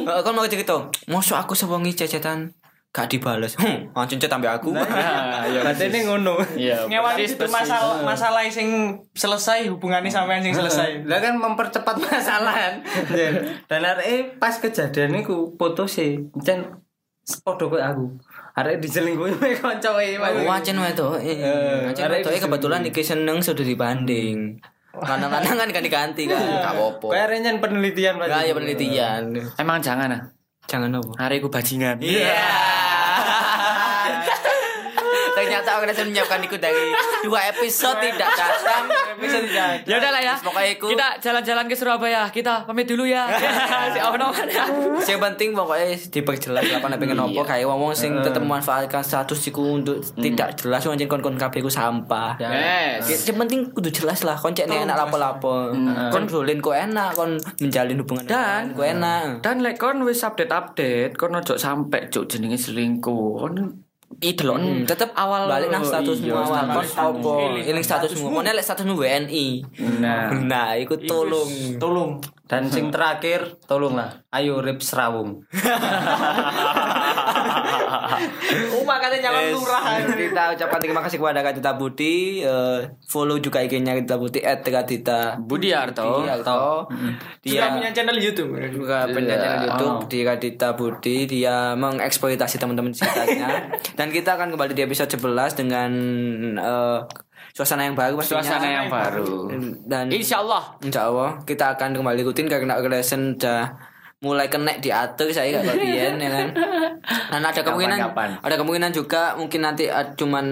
Heeh, 0.08 0.20
kon 0.24 0.32
mau 0.32 0.48
cerita, 0.48 0.88
mosok 1.12 1.36
aku 1.44 1.52
sewengi 1.52 1.92
cecetan 1.92 2.56
gak 2.96 3.12
dibales. 3.12 3.52
Hmm, 3.60 3.92
langsung 3.92 4.16
cet 4.16 4.32
sampe 4.32 4.48
aku. 4.48 4.72
Ah, 4.72 5.44
iya. 5.44 5.60
Batene 5.68 6.08
ngono. 6.08 6.40
Iya. 6.56 6.88
Ngewangi 6.88 7.28
itu 7.28 7.44
masalah 7.44 8.00
masalah 8.00 8.40
sing 8.48 8.96
selesai 9.12 9.68
hubungannya 9.68 10.08
sampean 10.08 10.40
sing 10.40 10.56
selesai. 10.56 11.04
Lah 11.04 11.20
kan 11.20 11.36
mempercepat 11.36 12.00
masalahan. 12.08 12.80
Dan 13.68 13.80
arek 13.84 14.40
pas 14.40 14.56
kejadian 14.56 15.12
iku 15.20 15.52
putus 15.60 16.00
sih. 16.00 16.24
Jan 16.40 16.80
podo 17.42 17.66
koyo 17.66 17.82
aku. 17.82 18.06
Arek 18.56 18.80
diselingkuhi 18.80 19.36
mek 19.42 19.58
koncoe. 19.58 20.08
Oh, 20.16 20.42
wancen 20.46 20.78
wedok. 20.78 21.18
Eh, 21.20 21.42
Wancen 21.90 22.06
arek 22.06 22.22
wedok 22.24 22.42
kebetulan 22.46 22.82
iki 22.86 23.02
seneng 23.02 23.42
sudah 23.42 23.66
dibanding. 23.66 24.56
Lanang-lanang 24.96 25.60
kan 25.60 25.68
ganti-ganti 25.68 26.24
kan, 26.24 26.40
gak 26.40 26.72
apa-apa. 26.72 27.12
Kayak 27.12 27.28
renyan 27.28 27.56
penelitian 27.60 28.16
Gak 28.16 28.48
ya 28.48 28.52
penelitian. 28.56 29.22
Emang 29.60 29.84
jangan 29.84 30.08
ah. 30.08 30.22
Jangan 30.64 30.88
apa. 30.98 31.12
Hari 31.20 31.44
ku 31.44 31.52
bajingan. 31.52 32.00
Iya. 32.00 32.75
Ternyata 35.46 35.70
organisasi 35.78 36.10
menyiapkan 36.10 36.40
itu 36.42 36.56
dari 36.58 36.82
dua 37.22 37.40
episode 37.54 38.02
tidak 38.02 38.30
datang. 38.34 38.84
Episode 39.14 39.46
tidak. 39.46 39.68
Ya 39.86 39.94
udah 40.02 40.10
lah 40.10 40.22
ya. 40.22 40.34
Pokoknya 40.42 40.70
iku. 40.74 40.86
Kita 40.90 41.08
jalan-jalan 41.22 41.64
ke 41.70 41.74
Surabaya. 41.78 42.22
Kita 42.34 42.66
pamit 42.66 42.90
dulu 42.90 43.06
ya. 43.06 43.30
si 43.94 43.98
ono 44.02 44.26
mana? 44.34 44.62
Yang 44.98 45.20
penting 45.22 45.48
pokoknya 45.54 45.86
diperjelas 46.10 46.64
lah 46.66 46.78
kon 46.82 46.92
pengen 46.98 47.18
opo 47.20 47.40
kayak 47.46 47.66
wong 47.68 47.94
sing 47.94 48.18
tetep 48.20 48.42
memanfaatkan 48.42 49.02
status 49.06 49.38
iku 49.48 49.78
untuk 49.78 50.02
tidak 50.18 50.58
jelas 50.58 50.82
wong 50.84 50.98
anjen 50.98 51.06
kon-kon 51.06 51.38
kabeh 51.38 51.62
sampah. 51.70 52.38
Yes. 52.40 53.26
Yang 53.28 53.38
penting 53.46 53.60
kudu 53.70 53.90
jelas 53.92 54.26
lah 54.26 54.34
kon 54.34 54.56
cek 54.56 54.66
enak 54.66 54.96
lapo-lapo. 54.96 55.70
Kon 56.10 56.24
dolin 56.26 56.58
kok 56.58 56.76
enak 56.76 57.14
kon 57.14 57.38
menjalin 57.62 58.02
hubungan 58.02 58.24
Dan- 58.26 58.74
kok 58.74 58.86
enak. 58.86 59.26
Dan 59.44 59.62
lek 59.62 59.76
kon 59.78 60.02
wis 60.02 60.24
update-update, 60.26 61.14
kon 61.14 61.36
ojo 61.36 61.54
sampe 61.60 62.08
cuk 62.10 62.26
jenenge 62.26 62.58
selingkuh. 62.58 63.30
Kon 63.38 63.85
idelok 64.16 64.56
Hmm, 64.56 64.82
tetep 64.88 65.12
awal 65.12 65.44
balik 65.44 65.68
nang 65.68 65.84
statusmu 65.84 66.32
Iya, 66.32 66.40
awal 66.40 66.64
kon 66.72 66.86
opo 66.88 67.32
iling 67.52 67.84
statusmu 67.84 68.32
lek 68.40 68.64
statusmu 68.64 68.96
WNI 68.96 69.46
Nah. 70.00 70.32
nah 70.32 70.72
iku 70.76 70.96
tolong 71.04 71.76
Tolong. 71.76 72.16
Dan 72.46 72.70
sing 72.70 72.90
terakhir 72.94 73.58
tolonglah. 73.66 74.22
Ayo 74.30 74.62
rip 74.62 74.78
serawung. 74.78 75.42
Uma 78.76 78.96
katanya 78.98 79.28
nyalon 79.28 79.42
Yes. 79.42 79.54
lurah. 79.56 79.82
kita 80.08 80.42
ucapkan 80.54 80.78
terima 80.78 81.00
kasih 81.02 81.18
kepada 81.18 81.40
Kadita 81.42 81.74
Budi 81.74 82.14
Eh, 82.38 82.78
follow 83.04 83.38
juga 83.38 83.58
IG-nya 83.60 83.94
Kadita 83.94 84.16
Budi 84.16 84.40
at 84.40 84.62
Kadita 84.62 85.36
Budiarto. 85.36 86.22
Budiarto 86.22 86.86
Dia 87.42 87.52
dia 87.56 87.72
punya 87.72 87.90
channel 87.90 88.16
YouTube. 88.16 88.52
juga 88.70 89.06
punya 89.08 89.34
channel 89.34 89.62
YouTube 89.66 89.98
di 90.06 90.20
Kadita 90.22 90.68
Budi 90.72 91.16
dia 91.26 91.74
mengeksploitasi 91.74 92.56
teman-teman 92.56 92.92
sekitarnya 92.92 93.48
dan 93.98 94.08
kita 94.08 94.36
akan 94.36 94.54
kembali 94.54 94.72
di 94.72 94.82
episode 94.84 95.10
11 95.10 95.58
dengan 95.58 95.90
eh, 96.56 96.98
suasana 97.50 97.84
yang 97.84 97.94
baru 97.94 98.16
pastinya 98.16 98.42
Suasana 98.42 98.68
yang 98.68 98.88
baru. 98.88 99.48
dan 99.84 100.08
Insya 100.08 100.40
Allah. 100.40 100.62
Insya 100.80 101.08
Allah 101.08 101.40
kita 101.42 101.74
akan 101.74 101.96
kembali 101.96 102.20
rutin 102.22 102.46
karena 102.46 102.76
relation 102.76 103.34
udah 103.34 103.76
mulai 104.16 104.48
kena 104.48 104.76
diatur 104.76 105.28
saya 105.28 105.60
gak 105.60 105.76
bagian 105.76 106.16
ya 106.16 106.30
kan 106.30 106.48
dan 107.36 107.42
ada 107.42 107.60
kemungkinan 107.60 107.98
Kapan-kapan. 108.00 108.30
ada 108.40 108.54
kemungkinan 108.56 108.90
juga 108.90 109.22
mungkin 109.36 109.60
nanti 109.60 109.86
uh, 109.86 110.16
cuman 110.16 110.46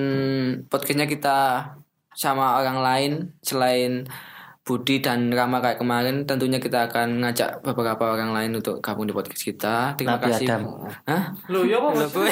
podcastnya 0.68 1.04
kita 1.04 1.38
sama 2.12 2.60
orang 2.60 2.78
lain 2.78 3.12
selain 3.40 4.04
Budi 4.64 5.04
dan 5.04 5.28
Rama 5.28 5.60
kayak 5.60 5.76
kemarin 5.76 6.24
tentunya 6.24 6.56
kita 6.56 6.88
akan 6.88 7.20
ngajak 7.20 7.60
beberapa 7.60 8.16
orang 8.16 8.32
lain 8.32 8.56
untuk 8.56 8.80
gabung 8.80 9.04
di 9.04 9.12
podcast 9.12 9.44
kita 9.44 9.92
terima 9.92 10.16
Nabi 10.16 10.32
kasih 10.32 10.46
Adam. 10.48 10.88
Hah? 11.04 11.36
Lu 11.52 11.68
ya 11.68 11.84
apa? 11.84 12.08
Bu. 12.08 12.24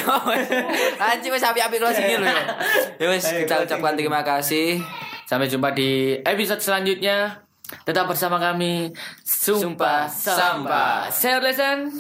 Anjing 1.13 1.29
wis 1.29 1.45
api-api 1.45 1.77
closing 1.77 2.09
lu 2.09 2.25
ya. 2.25 2.45
Ya 2.97 3.07
wis 3.13 3.29
kita 3.29 3.69
ucapkan 3.69 3.93
terima 3.93 4.25
kasih. 4.25 4.81
Sampai 5.29 5.53
jumpa 5.53 5.77
di 5.77 6.17
episode 6.25 6.65
selanjutnya. 6.65 7.45
Tetap 7.85 8.09
bersama 8.09 8.41
kami. 8.41 8.97
Sumpah 9.21 10.09
Sampah. 10.09 11.13
Saya 11.13 11.37
Lesen. 11.37 11.93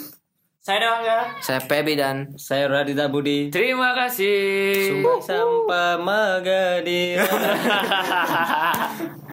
Saya 0.63 0.79
doang 0.79 1.03
ya. 1.03 1.27
Saya 1.43 1.59
Pebi 1.67 1.99
dan 1.99 2.39
Saya 2.39 2.71
Radita 2.73 3.11
Budi. 3.11 3.51
Terima 3.51 3.99
kasih. 3.99 4.95
Sumpah 4.97 5.19
sampah 5.21 5.93
Magadir. 6.01 7.21